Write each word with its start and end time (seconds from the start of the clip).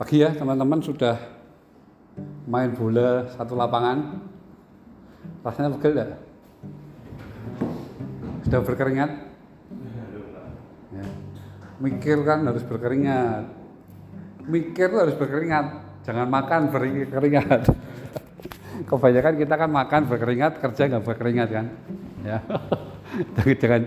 Pagi 0.00 0.24
ya 0.24 0.32
teman-teman 0.32 0.80
sudah 0.80 1.20
main 2.48 2.72
bola 2.72 3.28
satu 3.36 3.52
lapangan. 3.52 4.16
Rasanya 5.44 5.76
pegel 5.76 5.92
tidak? 5.92 6.10
Sudah 8.48 8.60
berkeringat? 8.64 9.10
Ya. 10.96 11.04
Mikir 11.84 12.24
kan 12.24 12.48
harus 12.48 12.64
berkeringat. 12.64 13.44
Mikir 14.48 14.88
harus 14.88 15.12
berkeringat. 15.20 15.84
Jangan 16.08 16.32
makan 16.32 16.72
berkeringat. 16.72 17.68
Kebanyakan 18.88 19.34
kita 19.36 19.54
kan 19.60 19.68
makan 19.68 20.00
berkeringat, 20.08 20.64
kerja 20.64 20.82
nggak 20.96 21.04
berkeringat 21.12 21.48
kan? 21.52 21.66
Ya. 22.24 22.40
jangan 23.60 23.84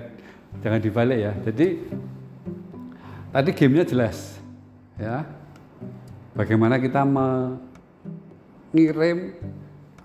jangan 0.61 0.77
dibalik 0.77 1.25
ya. 1.25 1.34
Jadi 1.41 1.89
tadi 3.34 3.50
gamenya 3.50 3.89
jelas 3.89 4.38
ya 5.02 5.42
bagaimana 6.33 6.82
kita 6.82 7.05
mengirim 7.05 7.54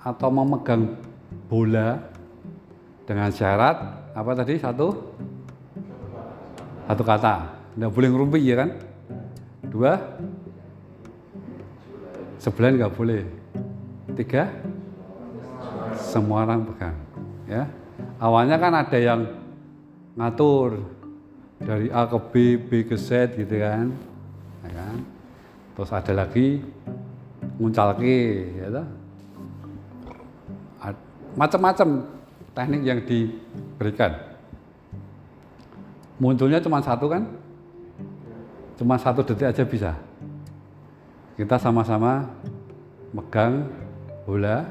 atau 0.00 0.30
memegang 0.32 0.96
bola 1.48 1.98
dengan 3.04 3.32
syarat 3.32 3.76
apa 4.12 4.34
tadi? 4.36 4.58
Satu? 4.60 4.92
Satu 6.88 7.04
kata. 7.04 7.48
Tidak 7.74 7.90
boleh 7.92 8.08
ngerumpi 8.12 8.40
ya 8.44 8.56
kan? 8.64 8.70
Dua? 9.68 9.98
Sebelah 12.40 12.70
nggak 12.76 12.94
boleh. 12.94 13.24
Tiga? 14.16 14.48
Semua 15.98 16.46
orang 16.46 16.64
pegang 16.64 16.94
ya. 17.48 17.66
Awalnya 18.18 18.58
kan 18.58 18.74
ada 18.74 18.98
yang 18.98 19.26
ngatur 20.18 20.82
dari 21.58 21.90
A 21.90 22.06
ke 22.06 22.18
B, 22.30 22.56
B 22.58 22.84
ke 22.86 22.96
Z 22.98 23.34
gitu 23.34 23.58
kan, 23.58 23.90
ya 24.66 24.70
kan? 24.74 25.17
Terus 25.78 25.94
ada 25.94 26.26
lagi 26.26 26.58
muncalke, 27.54 28.50
ya 28.58 28.82
Macam-macam 31.38 32.02
teknik 32.50 32.82
yang 32.82 32.98
diberikan. 33.06 34.10
Munculnya 36.18 36.58
cuma 36.58 36.82
satu 36.82 37.06
kan? 37.06 37.30
Cuma 38.74 38.98
satu 38.98 39.22
detik 39.22 39.54
aja 39.54 39.62
bisa. 39.62 39.94
Kita 41.38 41.54
sama-sama 41.62 42.26
megang 43.14 43.70
bola 44.26 44.66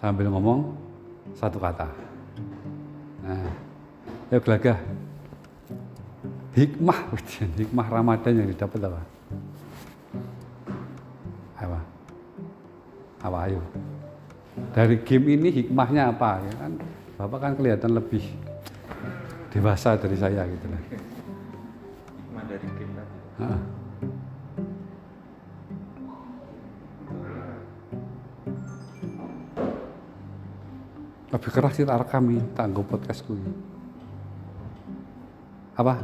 sambil 0.00 0.32
ngomong 0.32 0.72
satu 1.36 1.60
kata. 1.60 1.92
Nah, 3.20 3.52
ya 4.32 4.40
gelagah 4.40 4.80
hikmah 6.56 7.12
hikmah 7.60 7.86
Ramadan 7.92 8.32
yang 8.32 8.48
didapat 8.48 8.80
apa? 8.80 8.96
Apa? 8.96 9.15
Apa 13.26 13.50
ayo? 13.50 13.58
Dari 14.70 15.02
game 15.02 15.34
ini 15.34 15.50
hikmahnya 15.50 16.14
apa? 16.14 16.38
Ya 16.46 16.54
kan, 16.54 16.72
Bapak 17.18 17.38
kan 17.42 17.52
kelihatan 17.58 17.98
lebih 17.98 18.22
dewasa 19.50 19.98
dari 19.98 20.14
saya 20.14 20.46
gitu 20.46 20.66
lah. 20.70 20.82
hikmah 20.86 22.44
dari 22.46 22.68
game 22.78 22.92
tadi. 22.94 23.16
Lebih 31.34 31.50
keras 31.50 31.74
sih 31.74 31.82
tak 31.82 32.06
rekam 32.06 32.30
nggo 32.30 32.86
podcastku 32.86 33.34
ini. 33.34 33.52
Apa? 35.74 35.98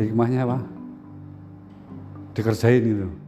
Hikmahnya 0.00 0.48
apa? 0.48 0.64
Dikerjain 2.32 2.82
gitu. 2.82 3.23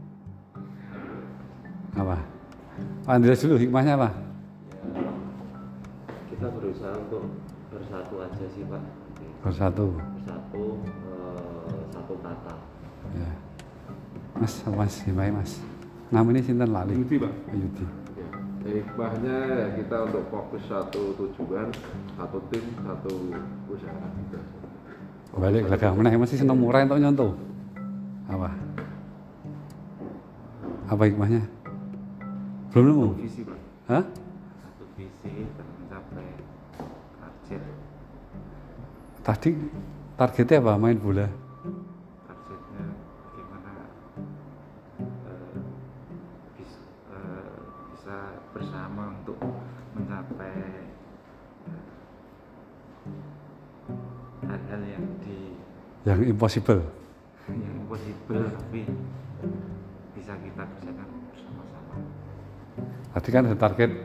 Pak 3.07 3.23
Andreas 3.23 3.39
dulu 3.39 3.55
hikmahnya 3.55 3.95
apa? 3.95 4.11
kita 6.27 6.53
berusaha 6.53 6.93
untuk 7.01 7.23
bersatu 7.73 8.15
aja 8.21 8.45
sih 8.53 8.67
pak 8.69 8.83
Bersatu. 9.41 9.95
bersatu 10.21 10.65
eh, 10.85 11.81
satu 11.95 12.15
kata 12.21 12.55
Ya. 13.17 13.31
Mas, 14.37 14.53
mas, 14.69 14.95
hikmahnya 15.07 15.33
mas. 15.41 15.53
Namanya 16.13 16.43
sinten 16.45 16.69
lali. 16.75 16.93
Yudi 16.99 17.17
pak 17.17 17.33
Yudi. 17.55 17.87
ya. 18.19 18.29
hikmahnya 18.69 19.37
ya 19.49 19.69
kita 19.81 19.97
untuk 20.11 20.27
fokus 20.29 20.67
satu 20.69 21.15
tujuan 21.17 21.71
satu 22.19 22.39
tim 22.53 22.65
satu 22.85 23.13
usaha 23.71 24.07
gitu. 24.19 24.39
Balik 25.39 25.71
belakang 25.71 25.95
mana 25.95 26.19
masih 26.19 26.37
seneng 26.43 26.59
murah 26.59 26.85
untuk 26.85 26.99
nyontoh. 27.01 27.33
Apa? 28.29 28.51
Apa 30.91 31.03
hikmahnya? 31.07 31.56
Belum 32.77 32.93
nemu? 32.93 33.09
visi 33.17 33.41
pak 33.41 33.57
Hah? 33.89 34.05
satu 34.05 34.85
visi 35.01 35.49
mencapai 35.49 36.29
target 37.17 37.63
Tadi 39.25 39.51
targetnya 40.15 40.57
apa? 40.61 40.73
Main 40.77 41.01
bola. 41.01 41.25
targetnya 42.29 42.85
bagaimana 43.25 43.73
eh, 45.25 45.57
bis- 46.55 46.85
eh, 47.09 47.57
bisa 47.91 48.17
bersama 48.53 49.17
untuk 49.17 49.41
mencapai 49.97 50.53
eh, 50.53 50.85
hal-hal 54.45 54.83
yang 54.85 55.05
di 55.25 55.57
Yang 56.05 56.21
impossible. 56.29 56.85
yang 57.49 57.73
impossible 57.81 58.45
tapi 58.53 58.85
bisa 60.13 60.37
kita 60.37 60.63
kerjakan 60.69 61.09
bersama-sama 61.33 61.95
Tadi 63.17 63.33
kan 63.33 63.49
ada 63.49 63.57
target 63.57 63.97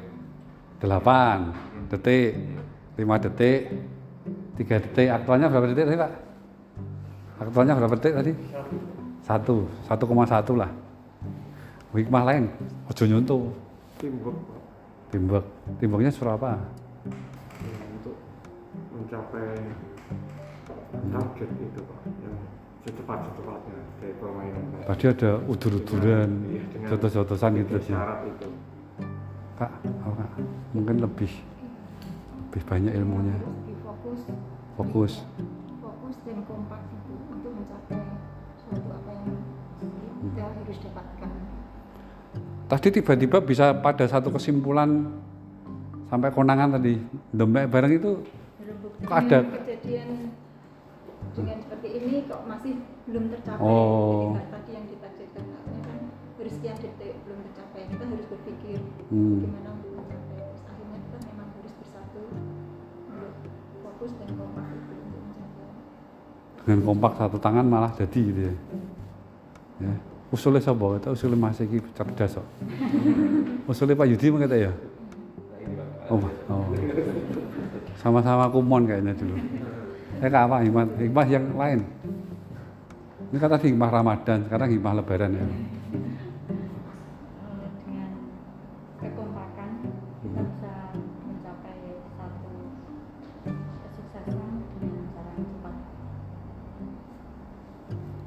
8 0.80 1.92
detik, 1.92 2.32
5 2.96 3.26
detik, 3.28 3.68
3 4.56 4.84
detik. 4.88 5.08
Aktualnya 5.12 5.52
berapa 5.52 5.68
detik 5.68 5.84
tadi 5.84 6.00
Pak? 6.00 6.12
Aktualnya 7.44 7.76
berapa 7.76 7.94
detik 8.00 8.16
tadi? 8.16 8.32
Satu, 9.28 9.68
1,1 9.84 10.56
lah. 10.56 10.72
Hikmah 11.92 12.24
lain, 12.24 12.48
ojo 12.88 13.04
teamwork 14.00 14.38
Pak. 14.48 14.60
Timbuk, 15.12 15.44
timbuknya 15.76 16.08
suruh 16.08 16.40
apa? 16.40 16.56
Untuk 17.92 18.16
mencapai 18.96 19.60
target 21.12 21.50
itu 21.60 21.82
pak 21.84 22.00
yang 22.24 22.40
secepat 22.88 23.20
cepatnya 23.36 23.76
dari 24.00 24.16
permainan. 24.16 24.64
Tadi 24.88 25.04
ada 25.12 25.32
udur-uduran, 25.52 26.30
Iya, 26.48 26.96
jotos-jotosan 26.96 27.60
gitu 27.60 27.76
syarat 27.92 28.24
itu 28.24 28.71
Kak, 29.62 29.70
apa 29.78 30.26
kak? 30.26 30.42
Mungkin 30.74 31.06
lebih 31.06 31.30
lebih 32.50 32.62
banyak 32.66 32.98
ilmunya. 32.98 33.38
lebih 33.38 33.78
fokus 33.86 34.20
Fokus. 34.74 35.14
fokus 35.78 36.16
dan 36.26 36.42
kompak 36.50 36.82
itu 36.90 37.14
untuk 37.30 37.52
mencapai 37.54 38.02
suatu 38.58 38.90
apa 38.90 39.10
yang 39.14 39.38
kita 40.34 40.42
harus 40.42 40.78
dapatkan 40.82 41.30
Tadi 42.74 42.88
tiba-tiba 42.90 43.38
bisa 43.38 43.78
pada 43.78 44.10
satu 44.10 44.34
kesimpulan 44.34 45.14
sampai 46.10 46.34
konangan 46.34 46.82
tadi. 46.82 46.98
Demek 47.30 47.70
bareng 47.70 47.94
itu 47.94 48.12
Kok 49.06 49.14
ada- 49.14 49.46
kejadian 49.46 50.34
dengan 51.38 51.58
seperti 51.62 51.88
ini 52.02 52.26
kok 52.26 52.50
masih 52.50 52.82
belum 53.06 53.30
tercapai 53.30 53.62
Oh. 53.62 54.34
jadi 54.34 54.50
tadi 54.50 54.72
yang 54.74 54.86
ditargetkan 54.90 55.46
artinya 55.54 55.82
kan 55.86 56.00
harus 56.42 56.54
sekian 56.58 56.78
detik 56.82 57.14
belum 57.24 57.40
tercapai 57.46 57.82
kita 57.88 58.04
harus 58.10 58.26
berpikir 58.26 58.80
Hmm. 59.12 59.44
gimana 59.44 59.76
untuk 59.76 59.92
mencapai 59.92 60.40
terus 60.40 60.64
akhirnya 60.72 60.98
kita 61.04 61.18
memang 61.28 61.48
harus 61.52 61.74
bersatu 61.76 62.20
untuk 62.32 62.64
fokus 63.84 64.12
dan 64.16 64.30
kompak 64.40 64.66
itu 64.72 64.94
untuk 64.96 65.20
mencapai 65.20 65.68
dengan 66.64 66.80
kompak 66.88 67.12
satu 67.20 67.38
tangan 67.44 67.66
malah 67.68 67.92
jadi 67.92 68.20
gitu 68.24 68.42
ya. 68.48 68.56
ya. 69.84 69.94
Usulnya 70.32 70.64
sapa? 70.64 70.96
Kita 70.96 71.12
usulnya 71.12 71.36
Mas 71.36 71.60
iki 71.60 71.84
cerdas 71.92 72.40
kok. 72.40 72.48
Usulnya 73.72 74.00
Pak 74.00 74.08
Yudi 74.16 74.32
mengata 74.32 74.56
ya? 74.56 74.72
Oh, 76.08 76.24
oh. 76.48 76.72
Sama-sama 78.00 78.48
kumon 78.48 78.88
kayaknya 78.88 79.12
dulu. 79.12 79.36
Eh 80.24 80.30
kak 80.32 80.48
apa 80.48 80.64
hikmah, 80.64 80.88
hikmah 81.04 81.26
yang 81.28 81.46
lain? 81.60 81.80
Ini 83.28 83.38
kata 83.44 83.60
hikmah 83.60 83.90
Ramadan, 83.92 84.48
sekarang 84.48 84.72
hikmah 84.72 84.94
Lebaran 85.04 85.32
ya. 85.36 85.46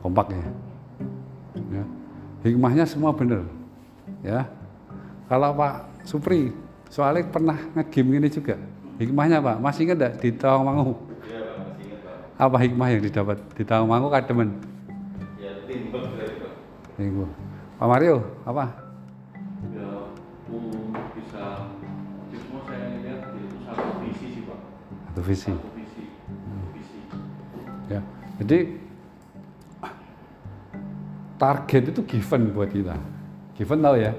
Kompak 0.04 0.28
ya. 0.28 0.44
ya. 1.72 1.84
Hikmahnya 2.44 2.84
semua 2.84 3.16
benar. 3.16 3.40
Ya. 4.20 4.44
Kalau 5.24 5.56
Pak 5.56 6.04
Supri, 6.04 6.52
soalnya 6.92 7.24
pernah 7.24 7.56
nge-game 7.72 8.20
ini 8.20 8.28
juga. 8.28 8.60
Hikmahnya 9.00 9.40
Pak, 9.40 9.56
masih 9.64 9.88
ingat 9.88 9.96
enggak 9.96 10.14
di 10.20 10.28
Tawangmangu? 10.30 10.94
iya 11.24 11.40
pak 11.40 11.56
masih 11.66 11.82
ingat 11.88 12.00
pak 12.04 12.16
Apa 12.36 12.56
hikmah 12.60 12.88
yang 12.92 13.02
didapat 13.02 13.38
di 13.56 13.62
Tawangmangu 13.64 14.08
kademen? 14.12 14.48
ya 15.40 15.50
timbang 15.64 16.04
pak. 16.04 16.52
Pak 17.74 17.88
Mario, 17.88 18.16
apa? 18.44 18.64
ya 19.72 19.88
bisa 21.16 21.44
semua 22.30 22.60
saya 22.68 22.86
lihat 23.02 23.20
itu 23.34 23.56
satu 23.64 23.88
visi 24.04 24.26
sih 24.30 24.42
pak 24.44 24.58
Satu 25.08 25.20
visi. 25.24 25.50
satu 25.50 25.68
visi 25.74 26.04
satu 26.12 26.68
visi 26.76 26.98
Ya. 27.88 28.00
Jadi 28.38 28.58
target 31.38 31.90
itu 31.90 32.00
given 32.06 32.54
buat 32.54 32.70
kita. 32.70 32.96
Given 33.58 33.80
tahu 33.82 33.96
ya. 33.98 34.12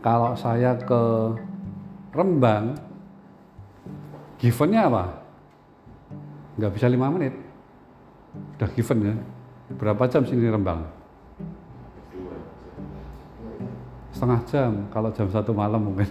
Kalau 0.00 0.32
saya 0.32 0.76
ke 0.80 1.02
Rembang, 2.10 2.74
givennya 4.40 4.88
apa? 4.88 5.04
Nggak 6.56 6.72
bisa 6.74 6.86
lima 6.88 7.12
menit. 7.12 7.34
Udah 8.56 8.70
given 8.74 8.98
kan? 9.04 9.18
Berapa 9.78 10.02
jam 10.10 10.26
sini 10.26 10.50
Rembang? 10.50 10.82
Setengah 14.10 14.40
jam, 14.50 14.72
kalau 14.90 15.14
jam 15.14 15.30
satu 15.30 15.54
malam 15.54 15.92
mungkin. 15.92 16.10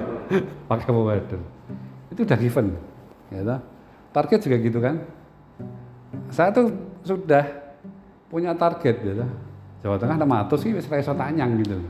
Pakai 0.70 0.88
provider. 0.88 1.40
Itu 2.08 2.24
udah 2.24 2.38
given. 2.40 2.66
Ya? 3.28 3.60
Target 4.10 4.40
juga 4.42 4.56
gitu 4.58 4.78
kan? 4.80 4.96
Saya 6.32 6.50
tuh 6.50 6.72
sudah 7.04 7.59
punya 8.30 8.54
target 8.54 9.02
toh. 9.02 9.30
Jawa 9.82 9.96
Tengah 9.98 10.16
600 10.22 10.62
sih 10.62 10.70
wis 10.76 10.86
ra 10.86 11.02
iso 11.02 11.12
tanyang 11.16 11.50
gitu. 11.60 11.82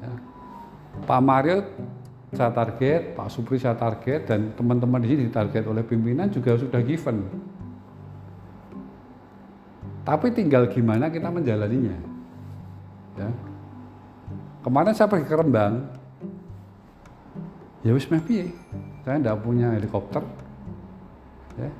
Ya. 0.00 0.12
Pak 1.04 1.20
Mario 1.20 1.66
saya 2.30 2.54
target, 2.54 3.18
Pak 3.18 3.28
Supri 3.28 3.58
saya 3.58 3.74
target 3.74 4.30
dan 4.30 4.54
teman-teman 4.54 5.02
di 5.02 5.08
sini 5.10 5.22
ditarget 5.26 5.66
oleh 5.66 5.82
pimpinan 5.82 6.30
juga 6.30 6.54
sudah 6.54 6.78
given. 6.80 7.26
Tapi 10.06 10.30
tinggal 10.30 10.70
gimana 10.70 11.10
kita 11.10 11.28
menjalaninya. 11.28 11.98
Ya. 13.18 13.28
Kemarin 14.62 14.94
saya 14.94 15.10
pergi 15.10 15.26
ke 15.26 15.34
Rembang, 15.34 15.74
ya 17.82 17.90
wis 17.90 18.06
meh 18.06 18.22
piye? 18.22 18.54
Saya 19.02 19.18
tidak 19.18 19.42
punya 19.42 19.74
helikopter. 19.74 20.22
Ya. 21.58 21.70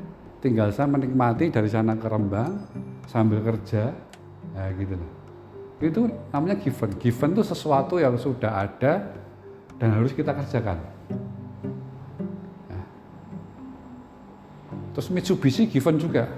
Tinggal 0.42 0.74
saya 0.74 0.90
menikmati 0.90 1.52
dari 1.54 1.70
sana 1.70 1.94
ke 1.94 2.08
Rembang 2.10 2.66
sambil 3.10 3.42
kerja, 3.42 3.90
ya 4.54 4.64
gitu 4.78 4.94
loh. 4.94 5.10
Itu 5.82 6.00
namanya 6.30 6.62
given. 6.62 6.94
Given 7.02 7.34
itu 7.34 7.42
sesuatu 7.42 7.98
yang 7.98 8.14
sudah 8.14 8.70
ada 8.70 9.18
dan 9.82 9.98
harus 9.98 10.14
kita 10.14 10.30
kerjakan. 10.30 10.78
Ya. 12.70 12.82
Terus 14.94 15.10
Mitsubishi 15.10 15.66
given 15.66 15.98
juga. 15.98 16.30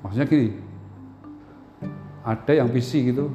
Maksudnya 0.00 0.24
gini, 0.24 0.56
ada 2.24 2.52
yang 2.56 2.72
PC 2.72 3.12
gitu, 3.12 3.28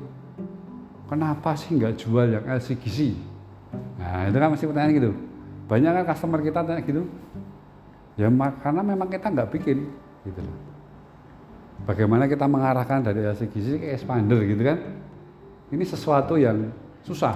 kenapa 1.05 1.53
sih 1.53 1.77
nggak 1.77 1.93
jual 1.99 2.25
yang 2.25 2.45
LCGC? 2.47 3.13
Nah 4.01 4.25
itu 4.31 4.37
kan 4.41 4.49
mesti 4.49 4.65
pertanyaan 4.65 4.95
gitu. 4.97 5.11
Banyak 5.69 5.91
kan 6.01 6.03
customer 6.15 6.39
kita 6.41 6.63
tanya 6.63 6.81
gitu, 6.83 7.05
ya 8.15 8.31
karena 8.63 8.81
memang 8.81 9.07
kita 9.11 9.27
nggak 9.29 9.51
bikin 9.51 9.87
gitu 10.23 10.39
loh. 10.41 10.70
Bagaimana 11.81 12.29
kita 12.29 12.45
mengarahkan 12.45 13.01
dari 13.01 13.25
LCGC 13.25 13.81
ke 13.81 13.87
expander 13.97 14.45
gitu 14.45 14.61
kan? 14.61 14.77
Ini 15.71 15.83
sesuatu 15.87 16.37
yang 16.37 16.69
susah, 17.01 17.33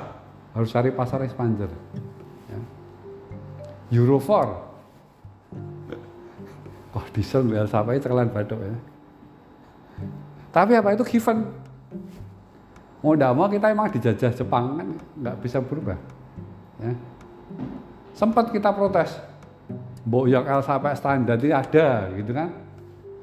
harus 0.54 0.70
cari 0.70 0.94
pasar 0.94 1.24
expander. 1.26 1.70
Ya. 2.52 2.60
Euro 3.98 4.22
4 4.22 4.30
Kok 6.94 7.06
diesel 7.12 7.44
sampai 7.68 8.00
badok 8.00 8.60
ya. 8.62 8.78
Tapi 10.56 10.72
apa 10.80 10.96
itu 10.96 11.04
given? 11.04 11.52
Mau 13.04 13.14
tidak 13.14 13.32
mau 13.36 13.52
kita 13.52 13.68
emang 13.70 13.92
dijajah 13.92 14.32
Jepang 14.32 14.80
kan 14.80 14.88
nggak 15.20 15.36
bisa 15.44 15.60
berubah. 15.60 16.00
Ya. 16.80 16.96
Sempat 18.16 18.56
kita 18.56 18.72
protes, 18.72 19.20
Mbok 20.08 20.26
yang 20.32 20.48
L 20.48 20.64
sampai 20.64 20.96
standar 20.96 21.36
ini 21.36 21.52
ada 21.52 22.08
gitu 22.16 22.32
kan. 22.32 22.65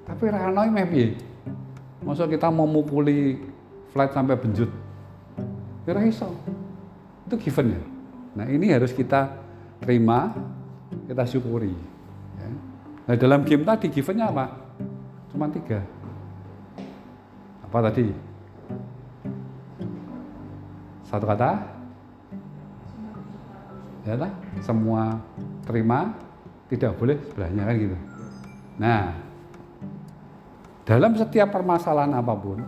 Tapi 0.02 0.24
ranoi 0.28 0.68
meh 0.68 0.86
piye? 0.86 1.08
Kita 2.02 2.50
mau 2.50 2.66
mukuli 2.66 3.38
flight 3.94 4.12
sampai 4.12 4.34
benjut? 4.36 4.70
Kira 5.86 6.02
iso. 6.06 6.30
Itu 7.26 7.38
given 7.38 7.78
ya. 7.78 7.82
Nah 8.38 8.46
ini 8.50 8.72
harus 8.72 8.90
kita 8.90 9.38
terima, 9.78 10.34
kita 11.06 11.22
syukuri. 11.26 11.74
Ya. 12.38 12.48
Nah 13.06 13.14
dalam 13.18 13.46
game 13.46 13.62
tadi 13.62 13.86
givennya 13.90 14.30
apa? 14.30 14.50
Cuma 15.30 15.48
tiga. 15.48 15.80
Apa 17.64 17.78
tadi? 17.88 18.10
Satu 21.08 21.24
kata? 21.24 21.50
Ya 24.02 24.18
lah, 24.18 24.34
semua 24.66 25.22
terima, 25.62 26.10
tidak 26.66 26.98
boleh 26.98 27.14
sebelahnya 27.30 27.62
kan 27.62 27.76
gitu. 27.78 27.98
Nah, 28.82 29.00
dalam 30.82 31.14
setiap 31.14 31.54
permasalahan 31.54 32.18
apa 32.18 32.34
pun, 32.34 32.58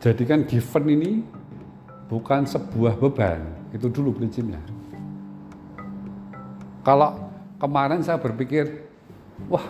jadikan 0.00 0.48
given 0.48 0.84
ini 0.88 1.12
bukan 2.08 2.48
sebuah 2.48 2.96
beban, 2.96 3.44
itu 3.76 3.86
dulu 3.92 4.16
prinsipnya. 4.16 4.60
Kalau 6.80 7.28
kemarin 7.60 8.00
saya 8.00 8.16
berpikir, 8.16 8.88
wah 9.52 9.66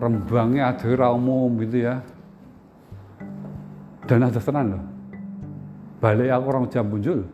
rembangnya 0.00 0.72
ada 0.72 0.88
ra 0.96 1.12
umum 1.12 1.52
gitu 1.60 1.84
ya, 1.84 2.00
dan 4.08 4.24
ada 4.24 4.40
tenan 4.40 4.66
loh. 4.72 4.84
Balik 6.00 6.32
aku 6.32 6.44
orang 6.48 6.64
jam 6.72 6.88
muncul, 6.88 7.28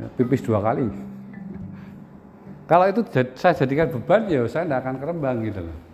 ya, 0.00 0.08
pipis 0.16 0.40
dua 0.40 0.64
kali. 0.64 0.88
Kalau 2.64 2.86
itu 2.88 3.04
saya 3.36 3.52
jadikan 3.52 3.92
beban, 3.92 4.30
ya 4.32 4.46
saya 4.48 4.64
tidak 4.64 4.80
akan 4.86 4.94
ke 4.96 5.04
Rembang 5.04 5.36
gitu 5.44 5.60
loh. 5.66 5.89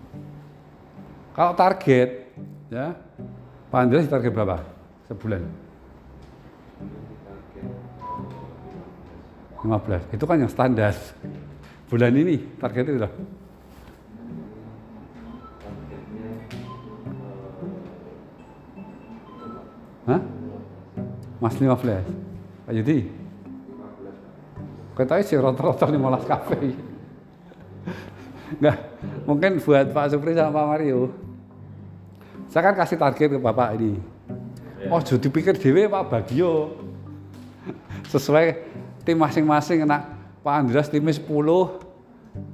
Kalau 1.37 1.53
target, 1.53 2.33
ya, 2.73 2.97
Pak 3.69 3.77
Andreas 3.85 4.09
target 4.09 4.33
berapa 4.33 4.57
sebulan? 5.05 5.45
15. 9.61 10.17
Itu 10.17 10.25
kan 10.25 10.41
yang 10.41 10.49
standar. 10.49 10.97
Bulan 11.93 12.17
ini 12.17 12.41
targetnya 12.57 13.05
berapa? 13.05 13.21
Hah? 20.09 20.21
Mas 21.37 21.57
15. 21.61 22.01
Pak 22.65 22.73
Yudi? 22.73 23.13
Katanya 24.97 25.21
sih 25.21 25.37
rata-rata 25.37 25.85
15 25.85 26.25
kafe. 26.25 26.73
Enggak, 28.57 28.79
mungkin 29.29 29.61
buat 29.61 29.93
Pak 29.93 30.17
Supri 30.17 30.33
sama 30.33 30.65
Pak 30.65 30.67
Mario. 30.73 31.26
Saya 32.51 32.71
kan 32.71 32.75
kasih 32.79 32.99
target 32.99 33.29
ke 33.35 33.39
Bapak 33.39 33.75
ini. 33.79 33.99
Oh, 34.87 35.03
jadi 35.03 35.27
pikir 35.27 35.59
dewe 35.59 35.91
Pak 35.91 36.05
Bagio. 36.07 36.79
Sesuai 38.07 38.63
tim 39.03 39.19
masing-masing 39.19 39.83
enak 39.83 40.03
Pak 40.47 40.55
Andreas 40.55 40.87
timnya 40.87 41.11
10, 41.11 41.27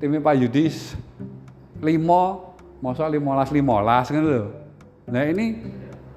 timnya 0.00 0.20
Pak 0.24 0.34
Yudis 0.40 0.96
5, 1.80 1.84
masa 2.80 3.04
15 3.04 3.52
15 3.52 4.14
kan 4.16 4.22
loh. 4.24 4.48
Nah, 5.12 5.22
ini 5.28 5.60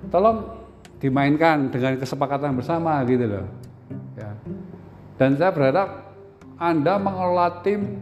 tolong 0.07 0.55
dimainkan 1.03 1.67
dengan 1.67 1.99
kesepakatan 1.99 2.55
bersama 2.55 3.03
gitu 3.03 3.27
loh. 3.27 3.45
Ya. 4.15 4.31
Dan 5.19 5.35
saya 5.35 5.51
berharap 5.51 6.15
Anda 6.55 6.95
mengelola 6.95 7.59
tim 7.59 7.99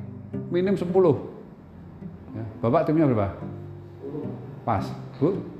minim 0.53 0.77
10. 0.77 0.85
Ya. 0.85 2.45
Bapak 2.61 2.85
timnya 2.85 3.09
berapa? 3.09 3.33
Pas. 4.61 4.85
Bu? 5.17 5.52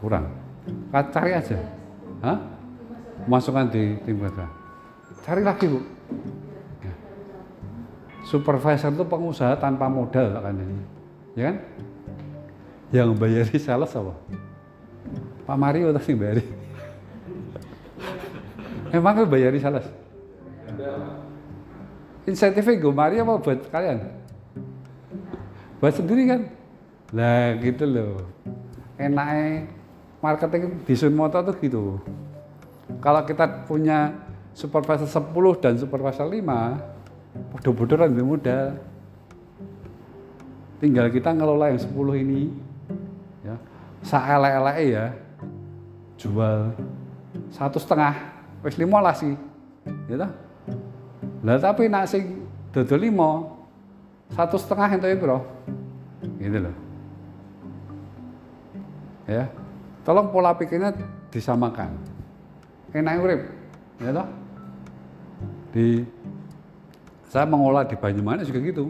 Kurang. 0.00 0.28
Cari 0.92 1.32
aja. 1.32 1.58
Hah? 2.22 2.38
Masukkan 3.26 3.68
di 3.68 3.98
tim 4.04 4.20
kerja. 4.20 4.46
Cari 5.24 5.42
lagi, 5.44 5.68
Bu. 5.68 5.80
Ya. 6.80 6.94
Supervisor 8.24 8.94
itu 8.94 9.04
pengusaha 9.04 9.58
tanpa 9.60 9.90
modal 9.90 10.38
kan 10.40 10.54
ini. 10.56 10.76
Ya 11.36 11.52
kan? 11.52 11.56
Yang 12.88 13.10
bayari 13.20 13.56
sales 13.60 13.92
apa? 13.92 14.14
Pak 15.44 15.56
Mario 15.60 15.92
tadi 15.92 16.12
bayari. 16.16 16.44
Emang 18.96 19.20
lu 19.20 19.28
bayari 19.28 19.60
sales? 19.60 19.84
Insentifnya 22.28 22.76
gue 22.76 22.92
Mario 22.92 23.24
apa 23.24 23.34
buat 23.40 23.60
kalian? 23.72 23.98
Buat 25.80 25.94
sendiri 25.96 26.28
kan? 26.28 26.40
Lah 27.16 27.56
gitu 27.56 27.84
loh. 27.88 28.20
Enaknya 29.00 29.77
marketing 30.18 30.82
di 30.82 30.94
Sunmoto 30.98 31.38
tuh 31.42 31.54
gitu. 31.62 31.84
Kalau 32.98 33.22
kita 33.22 33.68
punya 33.68 34.16
supervisor 34.56 35.06
10 35.06 35.62
dan 35.62 35.74
supervisor 35.78 36.26
5, 36.26 37.54
bodoh-bodoh 37.54 38.08
duwe 38.10 38.24
modal 38.24 38.74
tinggal 40.78 41.10
kita 41.10 41.34
ngelola 41.34 41.74
yang 41.74 41.80
10 41.82 42.22
ini 42.22 42.42
ya. 43.42 43.56
Saelek-eleke 44.02 44.84
ya 44.94 45.06
jual 46.18 46.74
satu 47.54 47.78
setengah 47.78 48.14
wis 48.66 48.74
lima 48.74 48.98
lah 48.98 49.14
sih 49.14 49.34
toh? 50.10 50.30
lah 51.46 51.58
tapi 51.62 51.86
nak 51.86 52.10
sing 52.10 52.42
dodol 52.74 52.98
lima 52.98 53.30
satu 54.34 54.58
setengah 54.58 54.98
itu 54.98 55.06
bro 55.18 55.38
gitu 56.42 56.58
loh. 56.58 56.76
Ya 59.28 59.50
tolong 60.08 60.32
pola 60.32 60.56
pikirnya 60.56 60.96
disamakan. 61.28 61.92
Enak 62.96 63.20
urip 63.20 63.44
ya 64.00 64.16
toh? 64.16 64.24
Di 65.68 66.00
saya 67.28 67.44
mengolah 67.44 67.84
di 67.84 67.92
Banyumanik 67.92 68.48
juga 68.48 68.64
gitu. 68.64 68.88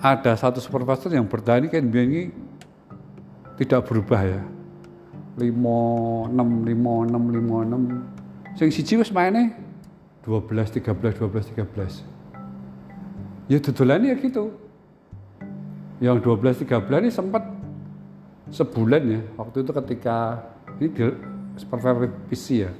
Ada 0.00 0.32
satu 0.40 0.64
supervisor 0.64 1.12
yang 1.12 1.28
bertani 1.28 1.68
kan 1.68 1.84
ini 1.84 2.32
tidak 3.60 3.84
berubah 3.84 4.24
ya. 4.24 4.40
Lima 5.36 5.76
enam 6.32 6.64
lima 6.64 7.04
enam 7.04 7.24
lima 7.28 7.56
enam. 7.68 7.82
Sing 8.56 8.72
siji 8.72 8.96
wis 8.96 9.12
maine 9.12 9.52
12 10.24 10.80
13 10.80 11.20
12 11.20 11.52
13 11.52 13.52
ya 13.52 13.60
dodolan 13.60 14.08
ya 14.08 14.16
gitu. 14.16 14.56
Yang 16.00 16.24
12 16.24 16.64
13 16.64 17.04
ini 17.04 17.12
sempat 17.12 17.57
sebulan 18.48 19.02
ya 19.04 19.20
waktu 19.36 19.60
itu 19.64 19.72
ketika 19.72 20.16
ini 20.80 20.88
di 20.92 21.04
supervisi 21.58 22.64
ya 22.64 22.70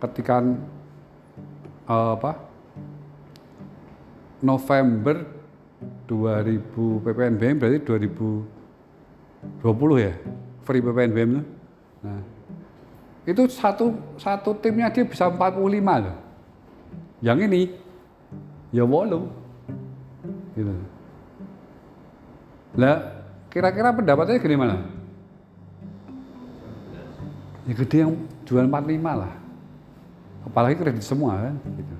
ketika 0.00 0.42
eh, 1.88 2.10
apa 2.16 2.32
November 4.42 5.22
2000 6.10 7.06
PPNBM 7.06 7.54
berarti 7.58 7.78
2020 7.86 8.46
ya 10.02 10.14
free 10.66 10.82
PPNBM 10.82 11.30
itu. 11.38 11.42
Nah, 12.02 12.18
itu 13.22 13.46
satu 13.50 13.94
satu 14.18 14.54
timnya 14.58 14.90
dia 14.90 15.06
bisa 15.06 15.30
45 15.30 15.78
loh. 15.78 16.16
Yang 17.22 17.38
ini 17.46 17.70
ya 18.74 18.82
wolu. 18.82 19.30
Gitu. 20.58 20.74
Lah 22.76 23.21
kira-kira 23.52 23.92
pendapatnya 23.92 24.40
gini 24.40 24.56
mana? 24.56 24.80
Ya 27.68 27.72
gede 27.76 27.96
yang 28.08 28.16
jual 28.48 28.64
45 28.64 29.20
lah. 29.20 29.32
Apalagi 30.48 30.80
kredit 30.80 31.04
semua 31.04 31.36
kan 31.36 31.54
gitu. 31.76 31.96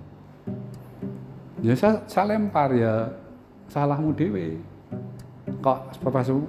Ya 1.63 1.77
saya, 1.79 2.03
saya 2.09 2.35
lempar 2.35 2.73
ya 2.73 3.13
salahmu 3.69 4.17
dewe. 4.17 4.59
Kok 5.63 5.95
supervisor 5.95 6.41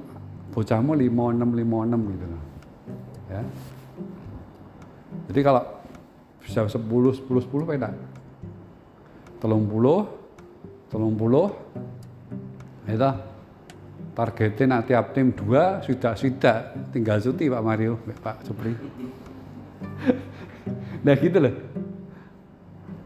bocahmu 0.56 0.96
56 0.96 1.52
56 1.52 2.14
gitu. 2.16 2.26
Ya. 3.28 3.42
Jadi 5.30 5.40
kalau 5.44 5.64
bisa 6.42 6.66
10 6.66 6.80
10 6.80 7.28
10 7.28 7.70
penak. 7.70 7.94
Telung 9.44 9.68
puluh, 9.68 10.08
telung 10.88 11.20
puluh, 11.20 11.52
itu 12.88 13.12
targetnya 14.14 14.66
nak 14.70 14.86
tiap 14.86 15.06
tim 15.18 15.34
dua 15.34 15.82
sudah 15.82 16.14
sudah 16.14 16.70
tinggal 16.94 17.18
cuti 17.18 17.50
Pak 17.50 17.64
Mario, 17.66 17.98
Pak 18.22 18.46
Supri. 18.46 18.74
nah 21.06 21.18
gitu 21.18 21.38
loh. 21.42 21.56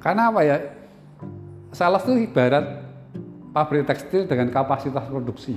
Karena 0.03 0.29
apa 0.29 0.41
ya? 0.43 0.57
Sales 1.71 2.03
itu 2.07 2.27
ibarat 2.27 2.83
pabrik 3.51 3.87
tekstil 3.87 4.27
dengan 4.27 4.51
kapasitas 4.51 5.03
produksi. 5.07 5.55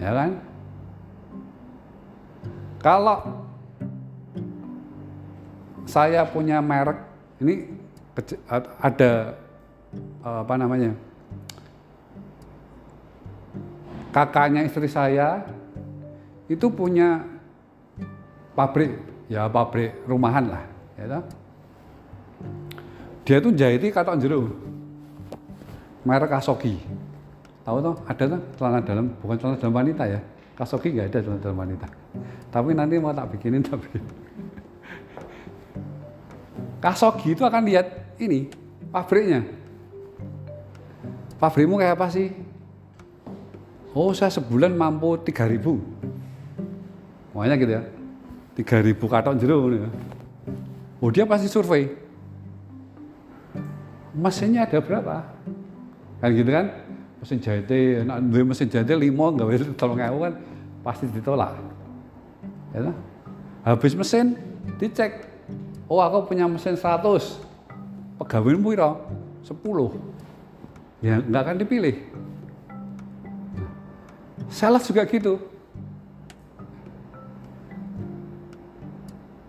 Ya 0.00 0.16
kan? 0.16 0.40
Kalau 2.80 3.44
saya 5.84 6.24
punya 6.24 6.64
merek, 6.64 6.96
ini 7.44 7.68
ada 8.56 9.36
eh, 10.24 10.38
apa 10.44 10.54
namanya? 10.56 10.96
Kakaknya 14.10 14.66
istri 14.66 14.90
saya 14.90 15.46
itu 16.50 16.66
punya 16.66 17.22
pabrik, 18.58 18.98
ya 19.30 19.46
pabrik 19.46 19.94
rumahan 20.02 20.50
lah, 20.50 20.64
ya 20.98 21.06
toh. 21.06 21.24
Dia 23.22 23.38
tuh 23.38 23.54
jahiti 23.54 23.94
katok 23.94 24.18
jeruk 24.18 24.50
merek 26.04 26.32
Kasogi. 26.32 26.80
Tahu 27.60 27.76
tuh 27.84 27.94
ada 28.08 28.24
tuh 28.24 28.40
celana 28.56 28.80
dalam, 28.80 29.06
bukan 29.20 29.36
celana 29.36 29.56
dalam 29.60 29.74
wanita 29.76 30.04
ya. 30.08 30.20
Kasogi 30.56 30.92
nggak 30.96 31.06
ada 31.12 31.18
celana 31.22 31.40
dalam 31.40 31.58
wanita. 31.60 31.86
Tapi 32.50 32.70
nanti 32.74 32.98
mau 32.98 33.14
tak 33.14 33.36
bikinin 33.36 33.62
tapi. 33.62 33.88
Kasogi 36.80 37.36
itu 37.36 37.44
akan 37.44 37.62
lihat 37.68 38.16
ini 38.18 38.48
pabriknya. 38.88 39.44
Pabrikmu 41.36 41.76
kayak 41.80 41.96
apa 41.96 42.08
sih? 42.12 42.28
Oh 43.90 44.14
saya 44.14 44.30
sebulan 44.30 44.78
mampu 44.78 45.18
3000 45.18 47.34
Makanya 47.34 47.56
gitu 47.58 47.72
ya 47.74 47.82
3000 48.60 48.98
katok 48.98 49.34
jeruk 49.38 49.62
ya. 49.74 49.90
Oh 51.00 51.08
dia 51.08 51.24
pasti 51.24 51.48
survei 51.48 51.88
mesinnya 54.14 54.66
ada 54.66 54.78
berapa? 54.82 55.22
Kan 56.20 56.30
gitu 56.36 56.50
kan? 56.50 56.66
Mesin 57.20 57.38
jahitnya, 57.40 58.04
nak 58.04 58.18
duwe 58.32 58.42
mesin 58.48 58.68
jahitnya 58.68 58.96
lima, 58.96 59.32
nggak 59.32 59.46
boleh 59.46 59.60
tolong 59.76 60.00
aku 60.00 60.18
kan 60.24 60.34
pasti 60.80 61.04
ditolak. 61.12 61.52
Ya? 62.72 62.92
Habis 63.64 63.92
mesin 63.92 64.36
dicek. 64.80 65.28
Oh 65.90 66.00
aku 66.00 66.32
punya 66.32 66.48
mesin 66.48 66.76
100. 66.76 67.00
Pegawai 68.20 68.56
piro? 68.56 68.90
10. 69.44 71.04
Ya 71.04 71.20
nggak 71.20 71.42
akan 71.44 71.56
dipilih. 71.60 71.96
Sales 74.50 74.82
juga 74.84 75.06
gitu. 75.06 75.38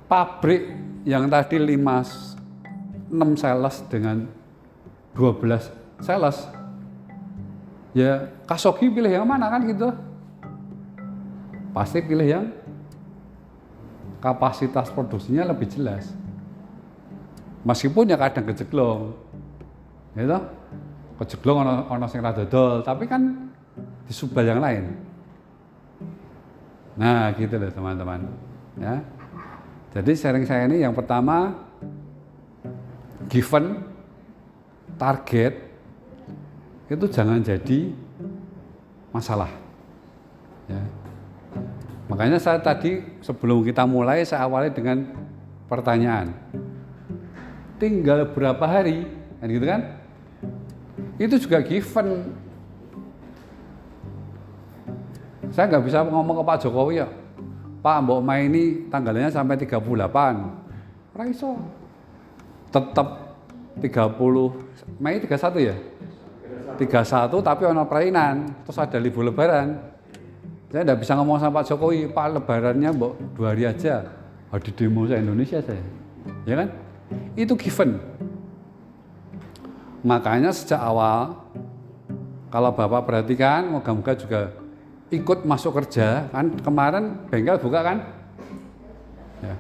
Pabrik 0.05 0.77
yang 1.03 1.25
tadi 1.25 1.57
5 1.57 3.11
6 3.11 3.41
sales 3.41 3.75
dengan 3.89 4.29
12 5.17 5.73
sales. 5.99 6.37
Ya 7.91 8.29
Kasogi 8.47 8.87
pilih 8.87 9.09
yang 9.11 9.25
mana 9.27 9.49
kan 9.49 9.65
gitu. 9.65 9.89
Pasti 11.73 11.99
pilih 12.05 12.27
yang 12.27 12.45
kapasitas 14.21 14.93
produksinya 14.93 15.49
lebih 15.49 15.67
jelas. 15.67 16.13
Meskipun 17.65 18.13
ya 18.13 18.17
kadang 18.21 18.45
kejeglong 18.47 19.31
gitu 20.15 20.39
kejeglong 21.21 21.57
ono 21.63 21.73
ono 21.87 22.05
sing 22.09 22.19
rada 22.19 22.43
tapi 22.83 23.05
kan 23.07 23.50
di 24.11 24.13
subal 24.13 24.43
yang 24.43 24.59
lain 24.59 24.91
nah 26.99 27.31
gitu 27.39 27.55
loh 27.55 27.71
teman-teman 27.71 28.27
ya 28.75 28.99
jadi 29.95 30.11
sharing 30.11 30.43
saya 30.43 30.67
ini 30.67 30.83
yang 30.83 30.91
pertama 30.91 31.55
given 33.31 33.87
target 34.99 35.71
itu 36.91 37.07
jangan 37.07 37.39
jadi 37.39 37.95
masalah. 39.15 39.47
Ya. 40.67 40.83
Makanya 42.11 42.35
saya 42.35 42.59
tadi 42.59 42.99
sebelum 43.23 43.63
kita 43.63 43.87
mulai 43.87 44.27
saya 44.27 44.43
awali 44.43 44.67
dengan 44.71 45.07
pertanyaan. 45.71 46.35
Tinggal 47.79 48.27
berapa 48.35 48.59
hari? 48.67 49.07
Kan 49.39 49.47
gitu 49.47 49.65
kan? 49.67 49.81
Itu 51.15 51.35
juga 51.39 51.63
given. 51.63 52.35
Saya 55.51 55.67
nggak 55.67 55.83
bisa 55.83 56.07
ngomong 56.07 56.39
ke 56.39 56.43
Pak 56.47 56.57
Jokowi 56.63 57.03
ya. 57.03 57.07
Pak, 57.81 57.97
Mbok 58.05 58.21
ini 58.39 58.87
tanggalnya 58.87 59.27
sampai 59.27 59.59
38. 59.59 59.83
Raiso. 61.11 61.59
Tetap 62.71 63.35
30 63.83 65.01
Mei 65.01 65.19
31 65.19 65.59
ya? 65.59 65.75
31 66.79 67.43
tapi 67.43 67.63
ono 67.67 67.83
perainan, 67.85 68.63
terus 68.63 68.79
ada 68.79 68.95
libur 68.97 69.27
lebaran. 69.27 69.75
Saya 70.71 70.87
tidak 70.87 71.03
bisa 71.03 71.19
ngomong 71.19 71.35
sama 71.35 71.59
Pak 71.61 71.67
Jokowi, 71.67 72.07
Pak 72.07 72.27
lebarannya 72.39 72.89
mbok 72.95 73.13
dua 73.35 73.51
hari 73.51 73.67
aja. 73.67 74.07
Di 74.51 74.71
demo 74.71 75.03
saya 75.03 75.19
Indonesia 75.19 75.59
saya. 75.59 75.83
Ya 76.47 76.55
kan? 76.63 76.71
Itu 77.35 77.59
given. 77.59 77.99
Makanya 80.01 80.55
sejak 80.55 80.79
awal 80.79 81.35
kalau 82.51 82.71
Bapak 82.71 83.07
perhatikan, 83.07 83.67
moga-moga 83.67 84.15
juga 84.15 84.51
ikut 85.11 85.43
masuk 85.43 85.75
kerja 85.83 86.31
kan 86.31 86.55
kemarin 86.63 87.27
bengkel 87.27 87.59
buka 87.59 87.83
kan? 87.83 87.97
Ya. 89.43 89.55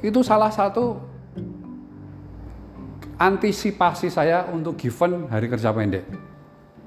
Itu 0.00 0.22
salah 0.22 0.54
satu 0.54 1.02
antisipasi 3.18 4.06
saya 4.06 4.46
untuk 4.54 4.78
given 4.78 5.26
hari 5.26 5.50
kerja 5.50 5.74
pendek. 5.74 6.06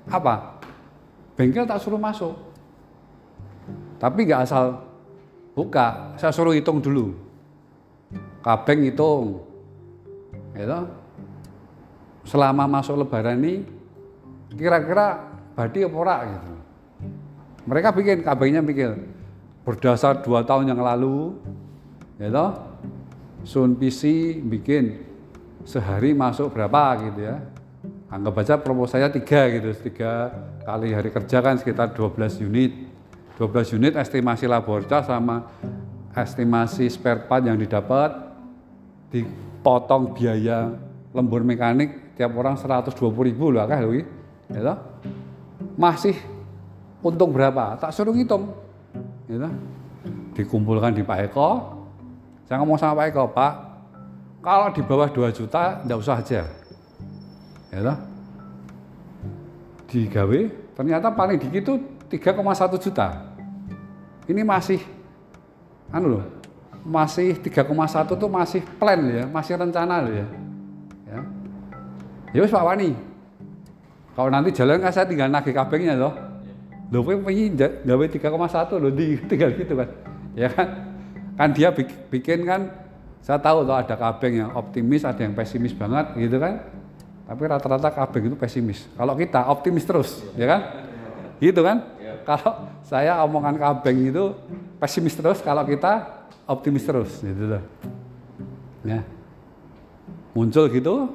Apa? 0.07 0.63
Bengkel 1.35 1.67
tak 1.67 1.83
suruh 1.83 1.99
masuk. 1.99 2.33
Tapi 3.99 4.23
nggak 4.23 4.47
asal 4.47 4.87
buka, 5.51 6.15
saya 6.15 6.31
suruh 6.31 6.55
hitung 6.55 6.79
dulu. 6.79 7.11
Kabeng 8.39 8.87
hitung. 8.87 9.43
Gitu. 10.55 10.79
Selama 12.23 12.65
masuk 12.69 13.03
lebaran 13.03 13.39
ini 13.43 13.67
kira-kira 14.55 15.27
badi 15.57 15.83
apa 15.83 16.15
gitu. 16.23 16.56
Mereka 17.67 17.91
bikin 17.91 18.23
kabengnya 18.23 18.63
bikin 18.63 19.11
berdasar 19.67 20.23
dua 20.23 20.47
tahun 20.47 20.71
yang 20.71 20.79
lalu, 20.79 21.35
gitu. 22.15 22.47
Sun 23.43 23.75
PC 23.75 24.03
bikin 24.43 25.03
sehari 25.67 26.15
masuk 26.15 26.55
berapa 26.55 26.95
gitu 27.11 27.27
ya. 27.27 27.43
Anggap 28.07 28.39
aja 28.39 28.55
promo 28.55 28.87
saya 28.87 29.11
tiga 29.11 29.51
gitu, 29.51 29.75
tiga 29.91 30.31
kali 30.63 30.95
hari 30.95 31.11
kerja 31.11 31.43
kan 31.43 31.59
sekitar 31.59 31.91
12 31.91 32.39
unit. 32.47 32.71
12 33.35 33.75
unit 33.75 33.93
estimasi 33.99 34.47
labor 34.47 34.87
charge 34.87 35.11
sama 35.11 35.45
estimasi 36.15 36.87
spare 36.89 37.27
part 37.29 37.45
yang 37.45 37.59
didapat 37.59 38.15
dipotong 39.13 40.17
biaya 40.17 40.73
lembur 41.13 41.45
mekanik 41.45 42.15
tiap 42.17 42.33
orang 42.33 42.57
120 42.57 42.97
ribu 43.27 43.53
lah 43.53 43.67
kan 43.69 43.83
gitu. 43.85 44.73
Masih 45.77 46.17
untung 47.01 47.33
berapa? 47.33 47.77
Tak 47.77 47.93
suruh 47.93 48.13
ngitung. 48.13 48.53
Gitu. 49.27 49.49
Dikumpulkan 50.37 50.93
di 50.93 51.01
Pak 51.01 51.31
Eko. 51.31 51.49
Saya 52.47 52.63
ngomong 52.63 52.79
sama 52.79 53.03
Pak 53.03 53.07
Eko, 53.11 53.23
Pak, 53.33 53.53
kalau 54.39 54.71
di 54.71 54.79
bawah 54.79 55.11
2 55.11 55.27
juta 55.35 55.83
enggak 55.83 55.99
usah 55.99 56.15
aja. 56.23 56.41
Ya 57.67 57.93
Digawe, 59.87 60.39
ternyata 60.75 61.07
paling 61.11 61.39
dikit 61.39 61.63
itu 61.63 61.73
3,1 62.11 62.75
juta. 62.75 63.23
Ini 64.27 64.43
masih 64.43 64.83
anu 65.91 66.19
loh. 66.19 66.25
Masih 66.83 67.39
3,1 67.39 68.15
tuh 68.15 68.27
masih 68.31 68.63
plan 68.79 68.99
ya, 69.07 69.23
masih 69.27 69.55
rencana 69.55 70.03
loh 70.03 70.11
ya. 70.11 70.27
Ya. 71.07 71.19
Ya 72.35 72.39
Pak 72.43 72.63
Wani. 72.67 72.91
Kalau 74.15 74.29
nanti 74.31 74.49
jalan 74.51 74.83
kan 74.83 74.91
saya 74.91 75.07
tinggal 75.07 75.31
nagih 75.31 75.55
kabengnya 75.55 75.95
loh. 75.95 76.26
Kowe 76.87 77.15
pengen 77.19 77.59
gawe 77.59 78.05
3,1 78.07 78.81
loh 78.83 78.91
di 78.91 79.19
tinggal 79.27 79.51
gitu 79.55 79.73
kan. 79.75 79.89
Ya 80.37 80.47
kan? 80.47 80.67
Kan 81.37 81.49
dia 81.53 81.69
bikin 82.09 82.47
kan 82.47 82.71
saya 83.19 83.43
tahu 83.43 83.67
loh 83.67 83.75
ada 83.75 83.99
kabeng 83.99 84.39
yang 84.39 84.51
optimis, 84.55 85.03
ada 85.03 85.19
yang 85.19 85.35
pesimis 85.35 85.75
banget 85.75 86.15
gitu 86.15 86.39
kan. 86.39 86.63
Tapi 87.27 87.41
rata-rata 87.43 87.91
kabeng 87.91 88.31
itu 88.31 88.37
pesimis. 88.39 88.87
Kalau 88.95 89.11
kita 89.19 89.51
optimis 89.51 89.83
terus, 89.83 90.23
ya 90.39 90.47
kan? 90.47 90.61
Gitu 91.43 91.59
kan? 91.59 91.83
Kalau 92.23 92.71
saya 92.87 93.19
omongan 93.27 93.59
kabeng 93.59 93.99
itu 94.07 94.31
pesimis 94.79 95.11
terus, 95.11 95.43
kalau 95.43 95.67
kita 95.67 96.23
optimis 96.47 96.87
terus, 96.87 97.19
gitu 97.19 97.51
loh. 97.51 97.63
Ya. 98.87 99.03
Muncul 100.31 100.71
gitu, 100.71 101.11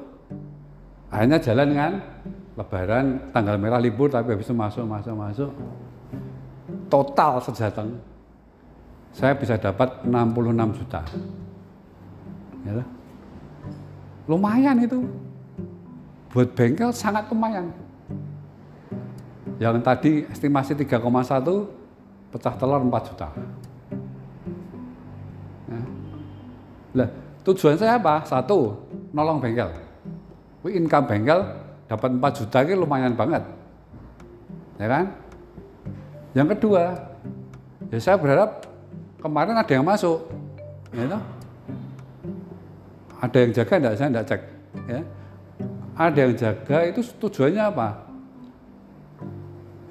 akhirnya 1.09 1.41
jalan 1.41 1.69
kan, 1.73 1.93
lebaran 2.53 3.33
tanggal 3.33 3.57
merah 3.57 3.81
libur 3.81 4.09
tapi 4.13 4.33
habis 4.33 4.45
itu 4.45 4.53
masuk 4.53 4.85
masuk 4.85 5.13
masuk 5.17 5.51
total 6.89 7.41
sejateng 7.41 7.97
saya 9.13 9.33
bisa 9.37 9.57
dapat 9.57 10.05
66 10.05 10.77
juta 10.77 11.01
ya. 12.65 12.83
lumayan 14.29 14.77
itu 14.81 15.01
buat 16.33 16.49
bengkel 16.57 16.89
sangat 16.89 17.29
lumayan. 17.29 17.69
Yang 19.61 19.85
tadi 19.85 20.11
estimasi 20.33 20.73
3,1 20.73 20.97
pecah 22.33 22.53
telur 22.57 22.81
4 22.81 23.09
juta. 23.13 23.29
Lah, 26.97 27.09
tujuan 27.45 27.77
saya 27.77 28.01
apa? 28.01 28.25
Satu, 28.25 28.73
nolong 29.13 29.37
bengkel. 29.37 29.69
income 30.73 31.05
bengkel 31.05 31.39
dapat 31.93 32.09
4 32.17 32.39
juta 32.41 32.57
ini 32.65 32.73
lumayan 32.73 33.13
banget. 33.13 33.45
Ya 34.81 34.89
kan? 34.89 35.05
Yang 36.33 36.57
kedua, 36.57 36.97
ya 37.93 37.97
saya 38.01 38.17
berharap 38.17 38.65
kemarin 39.21 39.53
ada 39.53 39.69
yang 39.69 39.85
masuk. 39.85 40.25
Ya, 40.89 41.21
ada 43.21 43.37
yang 43.37 43.51
jaga 43.53 43.73
enggak? 43.77 43.95
Saya 44.01 44.07
enggak 44.09 44.25
cek. 44.25 44.41
Ya 44.89 45.01
ada 45.93 46.19
yang 46.25 46.33
jaga 46.33 46.77
itu 46.89 47.01
tujuannya 47.21 47.63
apa? 47.63 48.01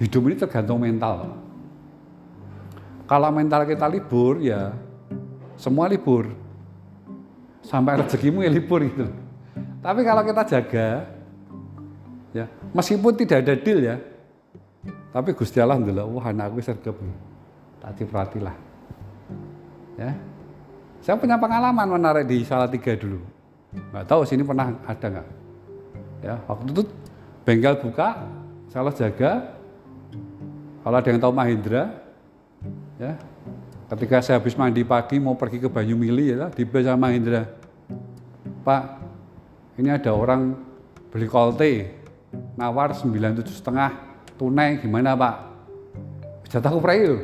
Hidup 0.03 0.23
ini 0.27 0.35
tergantung 0.35 0.83
mental. 0.83 1.39
Kalau 3.07 3.31
mental 3.31 3.63
kita 3.63 3.87
libur 3.87 4.43
ya 4.43 4.75
semua 5.55 5.87
libur. 5.87 6.35
Sampai 7.63 8.03
rezekimu 8.03 8.43
ya 8.43 8.51
libur 8.51 8.83
gitu. 8.83 9.07
Tapi 9.79 10.03
kalau 10.03 10.23
kita 10.27 10.43
jaga 10.43 11.07
ya 12.33 12.49
meskipun 12.73 13.13
tidak 13.17 13.45
ada 13.47 13.55
deal 13.57 13.81
ya. 13.81 13.97
Tapi 15.13 15.37
Gusti 15.37 15.61
Allah 15.61 15.77
adalah 15.77 16.09
wah 16.09 16.25
anakku 16.33 16.59
sergap. 16.65 16.97
Tak 17.79 18.01
cipratilah. 18.01 18.57
Ya. 20.01 20.17
Saya 21.03 21.19
punya 21.19 21.37
pengalaman 21.37 21.99
menarik 21.99 22.25
di 22.25 22.47
tiga 22.47 22.93
dulu. 22.97 23.21
Nggak 23.73 24.05
tahu 24.09 24.23
sini 24.25 24.43
pernah 24.47 24.73
ada 24.87 25.07
nggak? 25.09 25.29
Ya, 26.23 26.39
waktu 26.47 26.71
itu 26.71 26.83
bengkel 27.43 27.75
buka, 27.83 28.31
salah 28.71 28.95
jaga. 28.95 29.59
Kalau 30.83 30.97
ada 30.99 31.09
yang 31.11 31.19
tahu 31.19 31.35
Mahindra, 31.35 31.91
ya, 32.99 33.19
ketika 33.91 34.23
saya 34.23 34.39
habis 34.39 34.55
mandi 34.55 34.83
pagi 34.87 35.19
mau 35.19 35.35
pergi 35.35 35.63
ke 35.63 35.69
Banyumili 35.71 36.35
ya, 36.35 36.51
di 36.51 36.63
sama 36.63 37.11
Mahindra. 37.11 37.47
Pak, 38.63 38.83
ini 39.79 39.91
ada 39.91 40.15
orang 40.15 40.55
beli 41.11 41.27
kolte, 41.27 42.02
nawar 42.57 42.95
97 42.97 43.47
setengah 43.49 43.93
tunai 44.37 44.81
gimana 44.81 45.17
Pak? 45.17 45.35
Jatahku 46.53 46.81
prai 46.85 47.09
loh. 47.09 47.23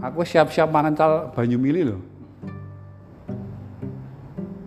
Aku 0.00 0.24
siap-siap 0.24 0.68
mangan 0.68 0.94
cal 0.96 1.12
Banyumili 1.32 1.84
loh. 1.84 2.00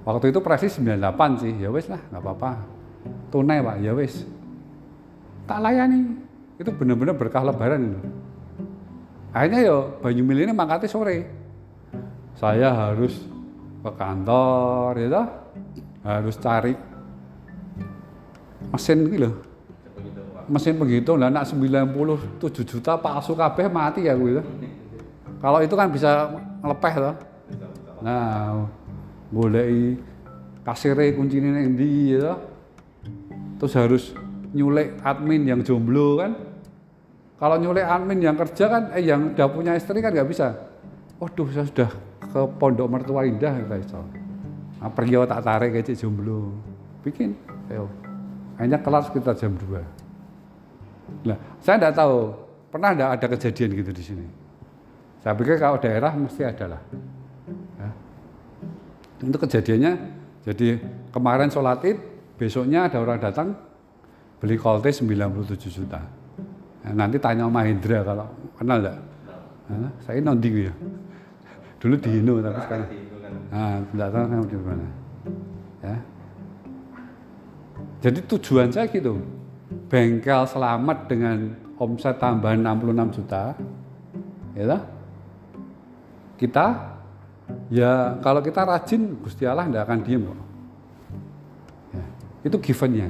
Waktu 0.05 0.33
itu 0.33 0.41
presis 0.41 0.73
98 0.81 1.41
sih, 1.41 1.53
ya 1.53 1.69
wes 1.69 1.85
lah, 1.85 2.01
nggak 2.09 2.21
apa-apa. 2.21 2.51
Tunai 3.29 3.61
pak 3.61 3.77
ya 3.77 3.93
wis. 3.93 4.25
Tak 5.45 5.61
layani. 5.61 6.17
Itu 6.57 6.73
benar-benar 6.73 7.13
berkah 7.13 7.45
lebaran 7.45 7.93
itu 7.93 8.01
akhirnya 9.33 9.59
yo 9.61 9.77
Banyu 10.01 10.23
Mili 10.25 10.45
ini 10.45 10.53
mangkatnya 10.53 10.89
sore. 10.89 11.17
Saya 12.37 12.71
harus 12.71 13.19
ke 13.79 13.91
kantor 13.95 14.95
ya 14.99 15.23
harus 16.03 16.35
cari 16.39 16.75
mesin 18.71 19.07
gitu 19.11 19.31
mesin 20.49 20.75
penghitung 20.75 21.21
lah 21.21 21.29
nak 21.29 21.45
97 21.45 22.65
juta 22.65 22.97
palsu 22.97 23.37
kabeh 23.37 23.69
mati 23.69 24.09
ya 24.09 24.17
gitu 24.17 24.41
kalau 25.39 25.61
itu 25.61 25.73
kan 25.77 25.87
bisa 25.93 26.33
ngelepeh 26.65 26.93
loh 26.97 27.15
nah 28.03 28.65
boleh 29.29 29.95
kasirnya 30.65 31.13
kuncinya 31.13 31.61
yang 31.61 31.77
di 31.77 32.17
ya 32.17 32.33
terus 33.59 33.73
harus 33.75 34.03
nyulek 34.53 34.97
admin 35.05 35.45
yang 35.45 35.61
jomblo 35.61 36.17
kan. 36.17 36.31
Kalau 37.39 37.55
nyulek 37.55 37.87
admin 37.87 38.19
yang 38.19 38.35
kerja 38.35 38.65
kan 38.67 38.83
eh 38.91 39.03
yang 39.05 39.31
udah 39.35 39.47
punya 39.47 39.71
istri 39.77 40.03
kan 40.03 40.11
nggak 40.11 40.27
bisa. 40.27 40.55
Waduh 41.19 41.47
saya 41.51 41.67
sudah 41.67 41.89
ke 42.19 42.41
pondok 42.59 42.87
mertua 42.87 43.25
indah 43.25 43.51
kata 43.51 43.75
iso 43.81 43.99
nah, 44.79 44.87
pergi 44.91 45.19
tak 45.27 45.41
tarik 45.43 45.71
aja 45.75 45.93
jomblo. 45.95 46.55
Bikin 47.03 47.35
ayo. 47.71 47.87
Hanya 48.59 48.75
kelas 48.83 49.07
kita 49.15 49.31
jam 49.39 49.55
2 49.55 50.08
nah 51.25 51.37
saya 51.59 51.75
tidak 51.81 51.93
tahu 51.97 52.33
pernah 52.69 52.89
tidak 52.93 53.09
ada 53.17 53.25
kejadian 53.37 53.69
gitu 53.77 53.91
di 53.91 54.03
sini 54.03 54.25
saya 55.19 55.35
pikir 55.35 55.59
kalau 55.59 55.77
daerah 55.81 56.15
mesti 56.15 56.41
ada 56.47 56.77
lah 56.77 56.81
ya. 57.79 57.89
itu 59.25 59.37
kejadiannya 59.37 59.93
jadi 60.47 60.67
kemarin 61.11 61.51
sholat 61.51 61.83
id 61.83 61.97
besoknya 62.39 62.87
ada 62.87 63.03
orang 63.03 63.19
datang 63.19 63.69
beli 64.39 64.55
kolte 64.55 64.89
97 64.89 65.67
juta. 65.67 65.99
Nah, 66.79 66.93
nanti 66.95 67.19
tanya 67.19 67.45
sama 67.45 67.67
Hendra 67.67 67.99
kalau 68.07 68.27
kenal 68.55 68.79
enggak? 68.79 68.97
Nah, 69.69 69.91
saya 70.01 70.23
non 70.23 70.39
ya. 70.39 70.73
Dulu 71.79 71.95
di 71.99 72.09
Hino 72.17 72.39
tapi 72.39 72.59
sekarang. 72.63 72.89
Nah, 73.51 73.77
tidak 73.91 74.07
tahu 74.09 74.25
saya 74.25 74.43
di 74.47 74.57
mana. 74.57 74.87
Ya. 75.83 75.95
Jadi 77.99 78.19
tujuan 78.31 78.67
saya 78.71 78.87
gitu. 78.87 79.19
Bengkel 79.89 80.45
selamat 80.45 81.09
dengan 81.09 81.49
omset 81.81 82.21
tambahan 82.21 82.61
66 82.61 83.17
juta. 83.17 83.57
Ya 84.53 84.77
Kita 86.37 86.65
ya 87.73 88.21
kalau 88.21 88.45
kita 88.45 88.61
rajin 88.69 89.17
Gusti 89.17 89.49
Allah 89.49 89.65
tidak 89.65 89.89
akan 89.89 89.99
diem 90.05 90.21
kok. 90.29 90.39
Itu 92.45 92.61
givennya. 92.61 93.09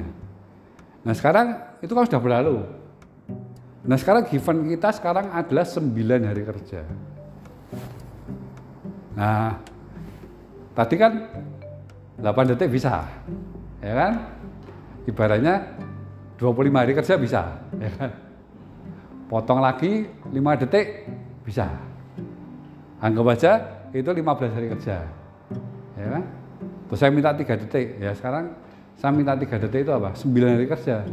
Nah 1.04 1.12
sekarang 1.12 1.78
itu 1.84 1.92
kan 1.92 2.08
sudah 2.08 2.20
berlalu. 2.24 2.64
Nah 3.84 3.96
sekarang 4.00 4.24
given 4.24 4.64
kita 4.72 4.88
sekarang 4.96 5.28
adalah 5.36 5.68
9 5.68 5.92
hari 6.00 6.42
kerja. 6.48 6.80
Nah 9.14 9.60
tadi 10.72 10.94
kan 10.96 11.12
8 12.20 12.50
detik 12.56 12.72
bisa, 12.72 13.04
ya 13.80 13.92
kan? 13.96 14.12
Ibaratnya 15.08 15.54
25 16.40 16.72
hari 16.72 16.96
kerja 16.96 17.14
bisa, 17.20 17.42
ya 17.76 17.90
kan? 18.00 18.10
Potong 19.28 19.60
lagi 19.60 20.08
5 20.08 20.60
detik 20.64 21.04
bisa. 21.44 21.68
Anggap 22.96 23.26
aja 23.36 23.52
itu 23.92 24.08
15 24.08 24.56
hari 24.56 24.72
kerja, 24.72 25.04
ya 26.00 26.06
kan? 26.08 26.24
Terus 26.88 26.96
saya 26.96 27.12
minta 27.12 27.36
3 27.36 27.44
detik, 27.44 28.00
ya 28.00 28.16
sekarang 28.16 28.56
saya 28.96 29.12
minta 29.12 29.36
3 29.36 29.44
detik 29.68 29.84
itu 29.84 29.92
apa? 29.92 30.16
9 30.16 30.56
hari 30.56 30.64
kerja. 30.64 31.04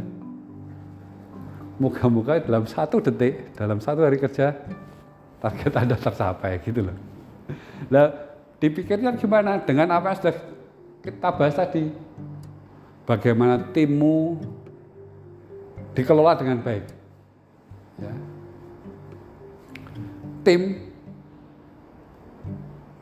Moga-moga 1.78 2.40
dalam 2.40 2.64
satu 2.64 2.98
detik, 2.98 3.52
dalam 3.52 3.78
satu 3.84 4.02
hari 4.02 4.16
kerja 4.16 4.56
target 5.38 5.72
Anda 5.76 5.94
tercapai 5.94 6.58
gitu 6.64 6.88
loh. 6.88 6.96
Nah, 7.92 8.10
dipikirnya 8.58 9.14
gimana 9.14 9.62
dengan 9.62 9.92
apa 9.94 10.10
yang 10.10 10.18
sudah 10.18 10.36
kita 11.04 11.28
bahas 11.36 11.54
tadi? 11.54 11.86
Bagaimana 13.06 13.70
timmu 13.72 14.36
dikelola 15.98 16.38
dengan 16.38 16.62
baik. 16.62 16.86
Ya. 17.98 18.14
Tim 20.46 20.78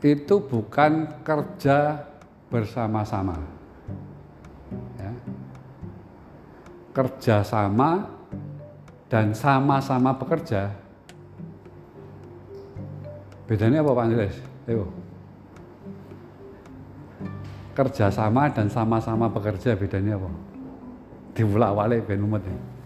itu 0.01 0.35
bukan 0.41 1.21
kerja 1.21 2.01
bersama-sama. 2.49 3.37
Ya. 4.97 5.13
Kerja 6.97 7.45
sama 7.45 8.09
dan 9.05 9.37
sama-sama 9.37 10.17
bekerja. 10.17 10.73
Bedanya 13.45 13.85
apa 13.85 13.93
Pak 13.93 14.05
Andres? 14.09 14.35
Ayo. 14.65 14.89
Kerja 17.77 18.09
sama 18.09 18.49
dan 18.49 18.73
sama-sama 18.73 19.29
bekerja 19.29 19.77
bedanya 19.77 20.17
apa? 20.17 20.33
Diulak 21.37 21.77
walik 21.77 22.09
ben 22.09 22.25
umet 22.25 22.41
ya. 22.41 22.76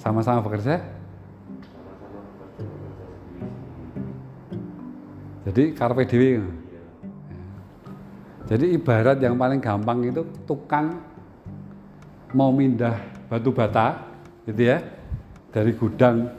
Sama-sama 0.00 0.40
bekerja? 0.40 0.80
Jadi 5.44 5.74
karpe 5.76 6.04
dewi. 6.08 6.40
Jadi 8.50 8.74
ibarat 8.74 9.22
yang 9.22 9.38
paling 9.38 9.62
gampang 9.62 10.02
itu 10.10 10.26
tukang 10.42 10.98
mau 12.34 12.50
mindah 12.50 12.98
batu 13.30 13.54
bata, 13.54 14.10
gitu 14.42 14.74
ya, 14.74 14.82
dari 15.54 15.70
gudang 15.74 16.30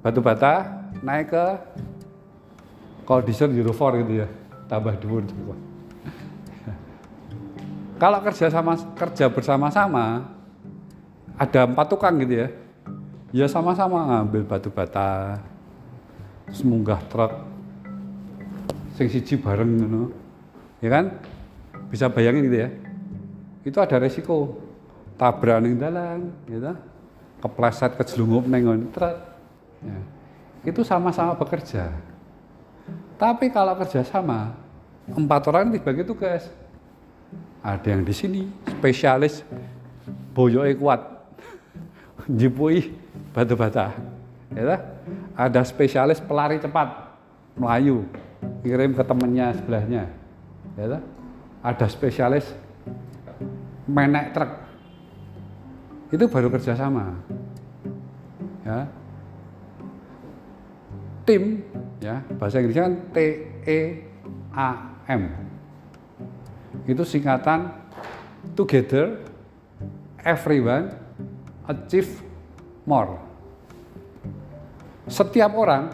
batu 0.00 0.24
bata 0.24 0.84
naik 1.04 1.28
ke 1.32 1.44
condition 3.04 3.52
Euro 3.52 3.76
4 3.76 4.00
gitu 4.04 4.12
ya, 4.24 4.28
tambah 4.68 4.96
dua. 4.96 5.67
Kalau 7.98 8.22
kerja 8.22 8.46
sama 8.46 8.78
kerja 8.94 9.26
bersama-sama 9.26 10.22
ada 11.34 11.66
empat 11.66 11.86
tukang 11.90 12.14
gitu 12.22 12.46
ya, 12.46 12.48
ya 13.34 13.46
sama-sama 13.50 14.06
ngambil 14.06 14.46
batu 14.46 14.70
bata, 14.70 15.42
terus 16.46 16.62
munggah 16.62 17.02
truk, 17.10 17.42
sing 18.94 19.10
siji 19.10 19.34
bareng 19.34 19.82
gitu, 19.82 20.02
ya 20.78 20.88
kan? 20.94 21.04
Bisa 21.90 22.06
bayangin 22.06 22.46
gitu 22.46 22.58
ya? 22.62 22.70
Itu 23.66 23.78
ada 23.82 23.98
resiko 23.98 24.62
tabrak 25.18 25.58
ning 25.58 25.74
dalan, 25.74 26.30
gitu, 26.46 26.70
kepleset 27.42 27.98
kejelungup 27.98 28.46
neng 28.46 28.94
truk. 28.94 29.18
Ya. 29.82 29.98
Itu 30.62 30.86
sama-sama 30.86 31.34
bekerja. 31.34 31.90
Tapi 33.18 33.50
kalau 33.50 33.74
kerja 33.74 34.06
sama, 34.06 34.54
empat 35.10 35.42
orang 35.50 35.74
dibagi 35.74 36.06
tugas. 36.06 36.46
Ada 37.68 37.92
yang 37.92 38.00
di 38.00 38.16
sini 38.16 38.48
spesialis 38.64 39.44
boyoke 40.32 40.72
kuat, 40.80 41.04
jipui 42.40 42.96
batu 43.36 43.52
bata. 43.60 43.92
Ya, 44.56 44.80
ada 45.36 45.60
spesialis 45.68 46.16
pelari 46.24 46.56
cepat, 46.56 47.12
melayu, 47.60 48.08
kirim 48.64 48.96
ke 48.96 49.04
temennya 49.04 49.52
sebelahnya. 49.60 50.08
Ya, 50.80 51.04
ada 51.60 51.86
spesialis 51.92 52.48
menek 53.84 54.32
truk. 54.32 54.52
Itu 56.08 56.24
baru 56.32 56.48
kerjasama. 56.48 57.20
Ya, 58.64 58.88
tim 61.28 61.60
ya 62.00 62.24
bahasa 62.40 62.64
Inggrisnya 62.64 62.88
kan 62.88 62.94
T 63.12 63.16
E 63.68 63.78
A 64.56 64.68
M 65.12 65.47
itu 66.88 67.02
singkatan 67.04 67.72
together 68.56 69.20
everyone 70.24 70.92
achieve 71.68 72.08
more 72.88 73.20
setiap 75.08 75.52
orang 75.56 75.92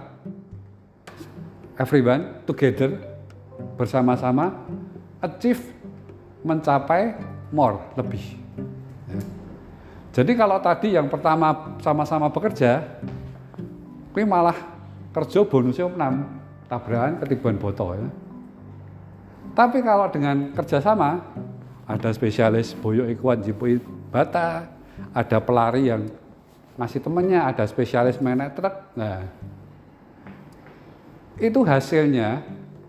everyone 1.78 2.42
together 2.46 2.98
bersama-sama 3.78 4.54
achieve 5.22 5.62
mencapai 6.46 7.18
more 7.50 7.78
lebih 7.98 8.44
Ya. 9.04 9.20
jadi 10.16 10.32
kalau 10.32 10.58
tadi 10.64 10.96
yang 10.96 11.12
pertama 11.12 11.76
sama-sama 11.84 12.32
bekerja 12.32 12.80
ini 14.16 14.24
malah 14.24 14.56
kerja 15.12 15.44
bonusnya 15.44 15.86
6 15.86 16.70
tabrakan 16.72 17.20
ketiban 17.20 17.60
botol 17.60 18.00
ya. 18.00 18.08
Tapi 19.54 19.78
kalau 19.86 20.10
dengan 20.10 20.50
kerjasama 20.50 21.22
ada 21.86 22.10
spesialis 22.10 22.74
boyok 22.74 23.06
ikuan 23.14 23.38
jipui 23.38 23.78
bata, 24.10 24.66
ada 25.14 25.38
pelari 25.38 25.94
yang 25.94 26.10
ngasih 26.74 26.98
temennya, 26.98 27.46
ada 27.46 27.62
spesialis 27.70 28.18
menek 28.18 28.58
truk. 28.58 28.74
Nah, 28.98 29.22
itu 31.38 31.62
hasilnya 31.62 32.42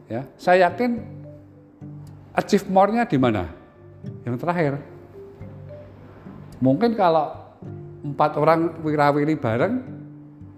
ya. 0.10 0.26
Saya 0.42 0.70
yakin 0.70 1.06
achieve 2.34 2.66
more-nya 2.66 3.06
di 3.06 3.18
mana? 3.22 3.46
Yang 4.26 4.42
terakhir. 4.42 4.74
Mungkin 6.58 6.98
kalau 6.98 7.30
empat 8.02 8.42
orang 8.42 8.82
wirawiri 8.82 9.38
bareng 9.38 9.82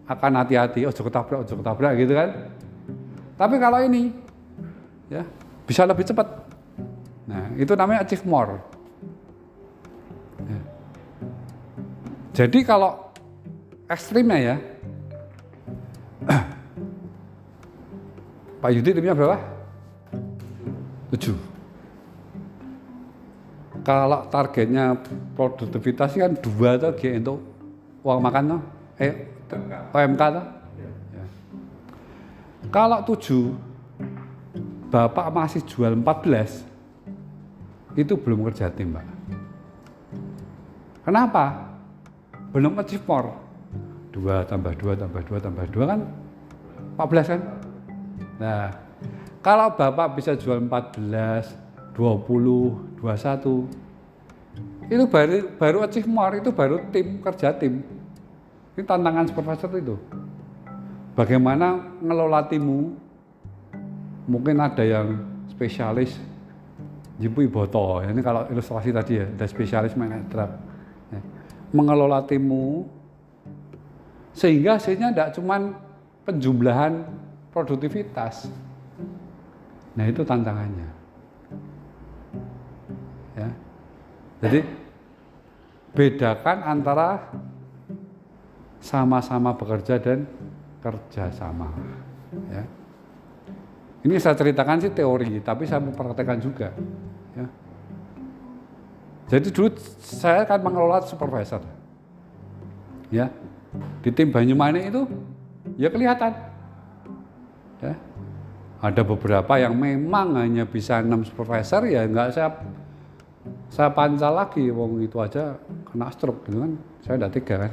akan 0.08 0.32
hati-hati, 0.40 0.88
ojo 0.88 1.02
ketabrak, 1.04 1.44
ojo 1.44 1.54
ketabrak 1.60 2.00
gitu 2.00 2.16
kan. 2.16 2.30
Tapi 3.36 3.56
kalau 3.60 3.84
ini 3.84 4.16
ya 5.12 5.28
bisa 5.68 5.84
lebih 5.84 6.08
cepat. 6.08 6.24
Nah, 7.28 7.52
itu 7.60 7.76
namanya 7.76 8.08
achieve 8.08 8.24
more. 8.24 8.56
Ya. 10.48 10.62
Jadi 12.32 12.64
kalau 12.64 13.12
ekstrimnya 13.92 14.40
ya, 14.40 14.56
Pak 18.64 18.72
Yudi 18.72 18.96
timnya 18.96 19.12
berapa? 19.12 19.36
7. 21.12 21.36
Kalau 23.84 24.28
targetnya 24.28 25.00
produktivitas 25.36 26.12
kan 26.12 26.36
dua 26.36 26.76
tuh 26.76 26.92
untuk 26.92 27.40
uang 28.04 28.20
makan 28.20 28.44
tuh, 28.52 28.62
eh 29.00 29.32
OMK 29.96 30.22
tuh. 30.32 30.46
Ya. 30.76 31.24
Kalau 32.68 33.00
7 33.08 33.67
Bapak 34.88 35.28
masih 35.36 35.62
jual 35.68 35.92
14 36.00 36.64
itu 38.00 38.14
belum 38.16 38.48
kerja 38.48 38.72
tim, 38.72 38.96
Pak. 38.96 39.08
Kenapa? 41.04 41.76
Belum 42.56 42.78
achieve 42.80 43.04
more. 43.04 43.36
2 44.16 44.50
tambah 44.50 44.74
2 44.74 44.98
tambah 44.98 45.22
2 45.28 45.46
tambah 45.46 45.66
2 45.70 45.92
kan 45.92 46.00
14 46.98 47.32
kan? 47.36 47.42
Nah, 48.42 48.74
kalau 49.46 49.70
Bapak 49.76 50.18
bisa 50.18 50.34
jual 50.34 50.58
14, 50.64 51.54
20, 51.94 52.98
21 53.00 53.88
itu 54.88 55.04
baru 55.12 55.52
baru 55.60 55.78
achieve 55.84 56.08
more 56.08 56.40
itu 56.40 56.50
baru 56.56 56.80
tim 56.90 57.20
kerja 57.20 57.52
tim. 57.54 57.84
Ini 58.78 58.86
tantangan 58.86 59.28
supervisor 59.28 59.70
itu. 59.76 60.00
Bagaimana 61.18 61.98
ngelola 62.00 62.46
timmu 62.46 63.07
mungkin 64.28 64.60
ada 64.60 64.84
yang 64.84 65.24
spesialis 65.50 66.20
jipui 67.18 67.50
botol 67.50 68.06
ini 68.06 68.22
kalau 68.22 68.46
ilustrasi 68.52 68.94
tadi 68.94 69.18
ya 69.18 69.26
ada 69.26 69.46
spesialis 69.50 69.98
main 69.98 70.28
truk 70.30 70.52
ya. 71.10 71.20
mengelola 71.74 72.22
timmu 72.28 72.86
sehingga 74.38 74.78
hasilnya 74.78 75.10
tidak 75.16 75.30
cuma 75.34 75.74
penjumlahan 76.28 77.10
produktivitas 77.50 78.52
Nah 79.98 80.06
itu 80.06 80.22
tantangannya. 80.22 80.90
Ya. 83.34 83.50
Jadi 84.46 84.62
bedakan 85.98 86.58
antara 86.62 87.34
sama-sama 88.78 89.58
bekerja 89.58 89.98
dan 89.98 90.30
kerja 90.86 91.34
sama. 91.34 91.74
Ya. 92.54 92.62
Ini 94.08 94.24
saya 94.24 94.40
ceritakan 94.40 94.80
sih 94.80 94.96
teori, 94.96 95.44
tapi 95.44 95.68
saya 95.68 95.84
mau 95.84 95.92
praktekkan 95.92 96.40
juga. 96.40 96.72
Ya. 97.36 97.44
Jadi 99.28 99.52
dulu 99.52 99.76
saya 100.00 100.48
kan 100.48 100.64
mengelola 100.64 101.04
supervisor. 101.04 101.60
Ya. 103.12 103.28
Di 104.00 104.08
tim 104.16 104.32
Banyumanik 104.32 104.96
itu 104.96 105.04
ya 105.76 105.92
kelihatan. 105.92 106.32
Ya. 107.84 108.00
Ada 108.80 109.04
beberapa 109.04 109.60
yang 109.60 109.76
memang 109.76 110.40
hanya 110.40 110.64
bisa 110.64 111.04
enam 111.04 111.28
supervisor 111.28 111.84
ya 111.84 112.08
nggak 112.08 112.32
saya 112.32 112.64
saya 113.68 113.92
pancal 113.92 114.32
lagi 114.32 114.72
wong 114.72 115.04
itu 115.04 115.20
aja 115.20 115.60
kena 115.92 116.08
stroke 116.16 116.48
gitu 116.48 116.64
kan. 116.64 116.72
Saya 117.04 117.14
udah 117.20 117.32
tiga 117.36 117.56
kan. 117.68 117.72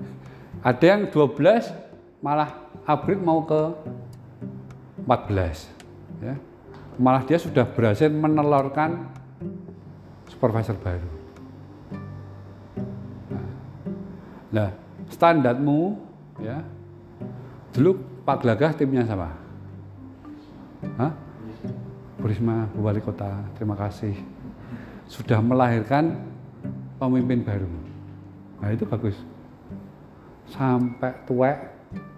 Ada 0.72 0.84
yang 0.96 1.02
12 1.12 2.24
malah 2.24 2.48
upgrade 2.88 3.20
mau 3.20 3.44
ke 3.44 3.60
14 5.04 6.24
ya. 6.24 6.34
Malah 7.00 7.24
dia 7.24 7.40
sudah 7.40 7.64
berhasil 7.64 8.12
menelurkan 8.12 9.08
supervisor 10.28 10.76
baru. 10.76 11.08
Nah, 14.50 14.74
standarmu 15.08 15.96
ya. 16.42 16.60
Dulu 17.70 18.02
Pak 18.26 18.42
Glagah 18.42 18.74
timnya 18.74 19.06
sama. 19.06 19.30
Hah? 20.98 21.12
Bu 22.20 22.28
Risma, 22.28 22.68
Bu 22.74 22.84
Wali 22.84 23.00
Kota, 23.00 23.46
terima 23.56 23.78
kasih. 23.78 24.12
Sudah 25.08 25.40
melahirkan 25.40 26.18
pemimpin 27.00 27.40
baru. 27.40 27.70
Nah 28.60 28.68
itu 28.74 28.84
bagus. 28.84 29.16
Sampai 30.50 31.14
tuwek 31.24 31.56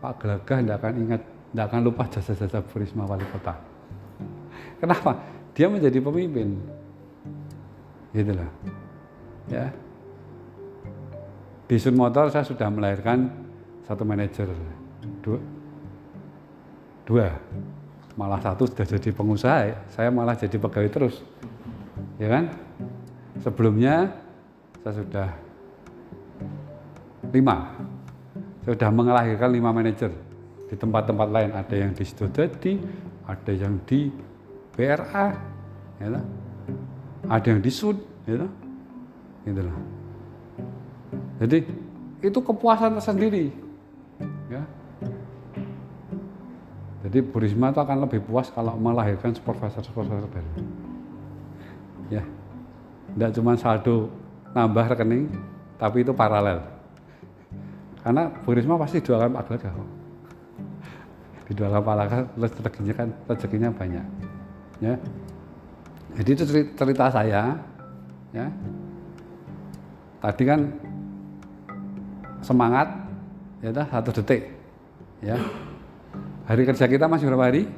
Pak 0.02 0.24
Glagah 0.24 0.58
tidak 0.58 0.76
akan 0.82 0.94
ingat, 1.06 1.22
tidak 1.52 1.68
akan 1.68 1.80
lupa 1.84 2.08
jasa-jasa 2.08 2.64
Bu 2.64 2.80
Risma 2.80 3.04
Wali 3.04 3.28
Kota. 3.28 3.52
Kenapa? 4.80 5.20
Dia 5.52 5.68
menjadi 5.68 6.00
pemimpin. 6.00 6.56
Loh. 8.16 8.50
Ya. 9.52 9.68
Di 11.68 11.76
Sun 11.76 12.00
Motor 12.00 12.32
saya 12.32 12.48
sudah 12.48 12.72
melahirkan 12.72 13.28
satu 13.84 14.00
manajer. 14.00 14.48
Dua, 15.20 15.36
dua. 17.04 17.36
Malah 18.16 18.40
satu 18.40 18.64
sudah 18.64 18.88
jadi 18.88 19.12
pengusaha, 19.12 19.92
saya 19.92 20.08
malah 20.08 20.32
jadi 20.32 20.56
pegawai 20.56 20.88
terus. 20.88 21.20
Ya 22.16 22.32
kan? 22.32 22.48
Sebelumnya 23.44 24.08
saya 24.80 24.94
sudah 25.04 25.28
lima. 27.28 27.76
Saya 28.64 28.72
sudah 28.72 28.88
mengelahirkan 28.88 29.52
lima 29.52 29.68
manajer 29.68 30.31
di 30.72 30.76
tempat-tempat 30.80 31.28
lain. 31.28 31.52
Ada 31.52 31.74
yang 31.76 31.92
di 31.92 32.04
Sidodadi, 32.08 32.80
ada 33.28 33.52
yang 33.52 33.76
di 33.84 34.08
BRA, 34.72 35.36
ya 36.00 36.08
ada 37.28 37.46
yang 37.46 37.60
di 37.60 37.68
Sud, 37.68 38.00
ya 38.24 38.48
gitu 39.44 39.60
loh. 39.60 39.78
Jadi 41.44 41.58
itu 42.24 42.38
kepuasan 42.40 42.96
tersendiri. 42.96 43.52
Ya. 44.48 44.64
Jadi 47.02 47.18
Bu 47.20 47.42
Risma 47.42 47.74
itu 47.74 47.82
akan 47.82 48.06
lebih 48.06 48.22
puas 48.22 48.48
kalau 48.48 48.78
melahirkan 48.78 49.34
supervisor-supervisor 49.34 50.30
baru. 50.30 50.50
Ya. 52.08 52.24
Tidak 53.12 53.30
cuma 53.36 53.58
saldo 53.60 54.08
nambah 54.56 54.96
rekening, 54.96 55.28
tapi 55.76 56.06
itu 56.06 56.14
paralel. 56.16 56.64
Karena 58.00 58.30
Bu 58.30 58.56
Risma 58.56 58.80
pasti 58.80 59.02
jualan 59.02 59.28
Pak 59.28 59.44
Glagah 59.50 59.72
kok. 59.74 60.01
Di 61.46 61.52
jualan 61.58 61.82
Pak 61.82 61.94
Glagah 61.94 62.20
rezekinya 62.38 62.94
kan 62.94 63.08
rezekinya 63.26 63.68
banyak. 63.74 64.06
Ya. 64.78 64.94
Jadi 66.18 66.28
itu 66.34 66.44
cerita 66.76 67.10
saya. 67.10 67.56
Ya. 68.30 68.46
Tadi 70.22 70.42
kan 70.46 70.60
semangat 72.42 72.90
ya 73.62 73.70
dah 73.70 73.86
satu 73.86 74.10
detik 74.10 74.50
ya 75.22 75.38
hari 76.50 76.66
kerja 76.66 76.90
kita 76.90 77.06
masih 77.06 77.30
berapa 77.30 77.46
hari 77.46 77.70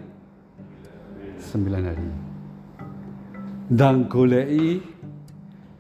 sembilan 1.45 1.83
hari 1.85 2.09
dan 3.69 4.09
golei 4.09 4.81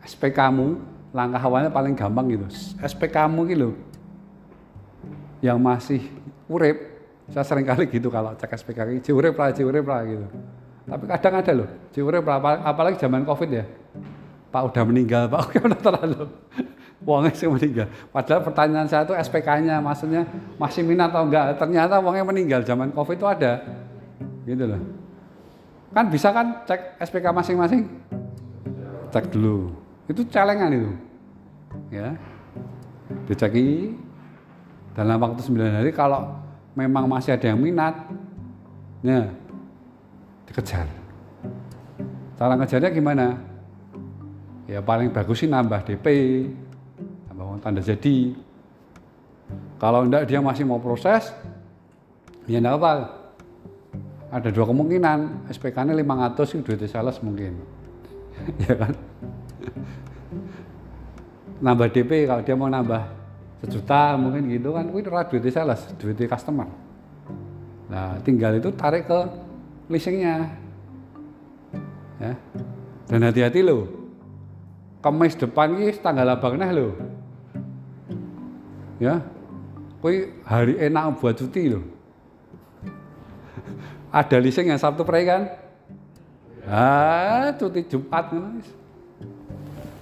SP 0.05 0.29
kamu 0.37 0.77
langkah 1.16 1.40
awalnya 1.40 1.73
paling 1.73 1.97
gampang 1.97 2.29
gitu 2.29 2.47
SP 2.85 3.09
kamu 3.09 3.40
gitu 3.57 3.68
yang 5.40 5.57
masih 5.57 6.05
urip 6.53 6.93
saya 7.33 7.45
sering 7.45 7.65
kali 7.65 7.89
gitu 7.89 8.13
kalau 8.13 8.37
cek 8.37 8.53
SPK 8.53 8.79
ini 8.91 9.01
urip 9.13 9.35
lah 9.39 9.53
urip 9.53 9.87
lah 9.89 10.01
gitu 10.05 10.27
tapi 10.85 11.05
kadang 11.09 11.35
ada 11.41 11.53
loh 11.53 11.69
urip 11.97 12.25
lah 12.25 12.37
apalagi 12.67 13.01
zaman 13.01 13.25
covid 13.25 13.51
ya 13.51 13.65
Pak 14.53 14.63
udah 14.71 14.83
meninggal 14.85 15.23
Pak 15.33 15.41
oke 15.49 15.57
udah 15.65 15.81
terlalu 15.81 16.25
uangnya 17.05 17.33
sih 17.37 17.49
meninggal. 17.49 17.87
Padahal 18.11 18.41
pertanyaan 18.41 18.89
saya 18.89 19.05
itu 19.05 19.15
SPK-nya, 19.15 19.79
maksudnya 19.79 20.25
masih 20.57 20.83
minat 20.83 21.13
atau 21.13 21.29
enggak? 21.29 21.57
Ternyata 21.61 22.01
uangnya 22.01 22.25
meninggal 22.25 22.61
zaman 22.65 22.91
COVID 22.91 23.17
itu 23.21 23.27
ada, 23.29 23.53
gitu 24.49 24.65
loh. 24.65 24.81
Kan 25.95 26.11
bisa 26.11 26.33
kan 26.35 26.65
cek 26.67 26.99
SPK 27.07 27.27
masing-masing? 27.31 27.87
Cek 29.13 29.31
dulu. 29.31 29.71
Itu 30.11 30.27
celengan 30.27 30.73
itu, 30.75 30.91
ya. 31.93 32.17
Diceki 33.29 33.95
dalam 34.97 35.21
waktu 35.21 35.41
9 35.45 35.61
hari 35.81 35.91
kalau 35.95 36.43
memang 36.75 37.07
masih 37.07 37.35
ada 37.35 37.51
yang 37.51 37.59
minat, 37.59 37.95
ya 39.01 39.31
dikejar. 40.51 40.87
Cara 42.35 42.59
ngejarnya 42.59 42.91
gimana? 42.91 43.27
Ya 44.67 44.83
paling 44.83 45.15
bagus 45.15 45.43
sih 45.43 45.49
nambah 45.51 45.87
DP, 45.87 46.07
tanda 47.63 47.81
jadi. 47.81 48.35
Kalau 49.79 50.05
enggak 50.05 50.27
dia 50.29 50.43
masih 50.43 50.67
mau 50.67 50.83
proses, 50.83 51.31
ya 52.51 52.59
enggak 52.59 52.77
apa. 52.77 52.93
Ada 54.35 54.51
dua 54.51 54.67
kemungkinan, 54.67 55.47
SPK-nya 55.47 55.95
500 55.95 56.43
sih 56.43 56.59
duit 56.59 56.83
sales 56.91 57.23
mungkin. 57.23 57.55
ya 58.67 58.75
kan? 58.75 58.93
nambah 61.65 61.89
DP 61.97 62.29
kalau 62.29 62.43
dia 62.45 62.53
mau 62.59 62.69
nambah 62.69 63.24
sejuta 63.64 64.20
mungkin 64.20 64.53
gitu 64.53 64.77
kan, 64.77 64.85
itu 64.92 65.09
duit 65.09 65.44
sales, 65.48 65.81
duit 65.96 66.20
customer. 66.29 66.68
Nah, 67.88 68.20
tinggal 68.20 68.61
itu 68.61 68.68
tarik 68.77 69.09
ke 69.09 69.20
leasingnya. 69.88 70.53
Ya. 72.20 72.33
Dan 73.09 73.24
hati-hati 73.24 73.64
loh. 73.64 73.88
Kemis 75.05 75.37
depan 75.37 75.77
ini 75.77 75.92
tanggal 76.00 76.24
abang 76.33 76.57
nah 76.57 76.72
loh 76.72 76.96
ya 79.03 79.20
kue 79.98 80.31
hari 80.46 80.79
enak 80.79 81.18
buat 81.18 81.35
cuti 81.35 81.72
loh 81.72 81.85
ada 84.24 84.37
leasing 84.38 84.70
yang 84.70 84.79
Sabtu 84.79 85.03
pre 85.03 85.27
kan 85.27 85.42
ah 86.64 87.53
cuti 87.59 87.85
Jumat 87.85 88.31
guys 88.31 88.68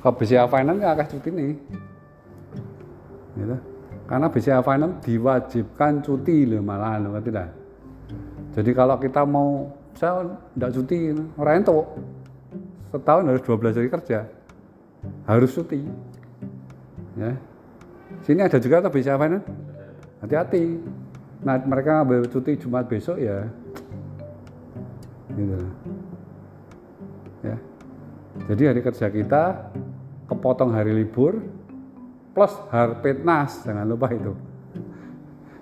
kalau 0.03 0.15
BCA 0.19 0.47
Finance 0.51 0.79
nggak 0.79 0.95
akan 0.99 1.07
cuti 1.19 1.29
nih 1.31 1.53
gitu. 3.37 3.57
karena 4.09 4.27
BCA 4.29 4.61
Finance 4.61 4.97
diwajibkan 5.05 5.93
cuti 6.05 6.37
loh 6.49 6.63
malah 6.63 7.01
loh 7.01 7.17
tidak 7.23 7.49
jadi 8.53 8.71
kalau 8.77 8.97
kita 9.01 9.23
mau 9.25 9.73
saya 9.97 10.25
tidak 10.57 10.71
cuti 10.77 10.97
orang 11.41 11.65
itu 11.65 11.79
setahun 12.93 13.25
harus 13.29 13.43
12 13.45 13.79
hari 13.79 13.89
kerja 13.89 14.19
harus 15.25 15.51
cuti 15.53 15.81
ya 17.17 17.33
Sini 18.23 18.45
ada 18.45 18.59
juga 18.63 18.85
atau 18.85 18.93
bisa 18.93 19.19
apa 19.19 19.41
Hati-hati. 20.23 20.79
Nah 21.43 21.59
mereka 21.67 21.99
ngambil 21.99 22.31
cuti 22.31 22.55
Jumat 22.55 22.87
besok 22.87 23.19
ya, 23.19 23.51
gitu. 25.35 25.59
Ya. 27.43 27.57
Jadi 28.47 28.63
hari 28.71 28.81
kerja 28.87 29.11
kita 29.11 29.75
kepotong 30.31 30.71
hari 30.71 30.95
libur 30.95 31.43
plus 32.33 32.53
harpetnas 32.73 33.65
jangan 33.65 33.85
lupa 33.85 34.09
itu. 34.13 34.33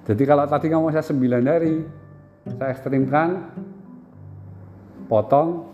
Jadi 0.07 0.23
kalau 0.27 0.47
tadi 0.47 0.67
kamu 0.71 0.91
saya 0.91 1.05
9 1.07 1.45
hari, 1.47 1.75
saya 2.59 2.71
ekstrimkan 2.75 3.29
potong 5.07 5.71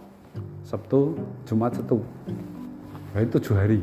Sabtu, 0.67 1.15
Jumat, 1.47 1.79
Sabtu. 1.79 2.03
Berarti 3.15 3.29
tujuh 3.39 3.55
hari. 3.55 3.81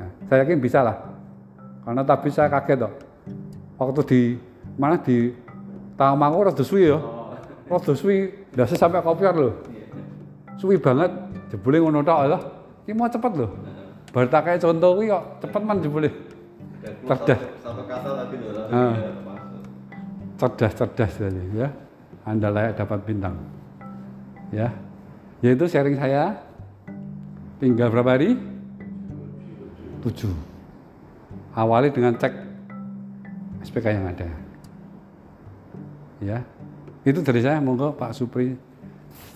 Nah, 0.00 0.10
saya 0.26 0.42
yakin 0.42 0.58
bisa 0.58 0.80
lah. 0.82 0.96
Karena 1.84 2.02
tapi 2.02 2.32
saya 2.32 2.48
kaget 2.48 2.80
dok. 2.80 2.94
Waktu 3.78 4.02
di 4.08 4.20
mana 4.80 4.98
di 4.98 5.30
Tawangmangu 5.98 6.48
rada 6.48 6.64
suwi 6.64 6.90
ya. 6.90 6.98
Rodo 7.68 7.92
suwi, 7.92 8.32
ndase 8.54 8.74
sampai 8.74 9.04
kopior 9.04 9.34
lho. 9.36 9.50
Suwi 10.56 10.80
banget, 10.80 11.12
jebule 11.52 11.78
ngono 11.82 12.00
tok 12.02 12.20
lho. 12.24 12.38
Ki 12.88 12.96
mau 12.96 13.06
cepet 13.06 13.32
tak 14.08 14.42
kayak 14.42 14.64
contoh 14.64 14.96
kuwi 14.96 15.12
kok 15.12 15.24
cepet 15.44 15.62
man 15.62 15.78
jebule. 15.84 16.10
Cerdas. 17.06 17.40
Satu 17.62 17.82
kata 17.84 18.08
tadi 18.24 18.34
loh, 18.38 18.52
tapi 18.54 18.72
Ah. 18.74 18.94
cerdas 20.38 20.72
cerdas 20.76 21.12
tadi 21.18 21.42
ya. 21.56 21.68
Anda 22.28 22.48
layak 22.52 22.78
dapat 22.78 22.98
bintang. 23.08 23.36
Ya. 24.52 24.72
Yaitu 25.40 25.64
sharing 25.68 25.96
saya. 25.96 26.44
Tinggal 27.58 27.90
berapa 27.90 28.14
hari? 28.14 28.38
Tujuh. 30.04 30.30
Awali 31.58 31.90
dengan 31.90 32.14
cek 32.14 32.32
SPK 33.66 33.86
yang 33.98 34.06
ada. 34.06 34.28
Ya. 36.22 36.38
Itu 37.02 37.22
dari 37.22 37.42
saya. 37.42 37.58
Monggo 37.58 37.94
Pak 37.94 38.14
Supri 38.14 38.54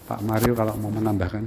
Pak 0.07 0.21
Mario 0.23 0.53
kalau 0.55 0.75
mau 0.79 0.91
menambahkan 0.91 1.47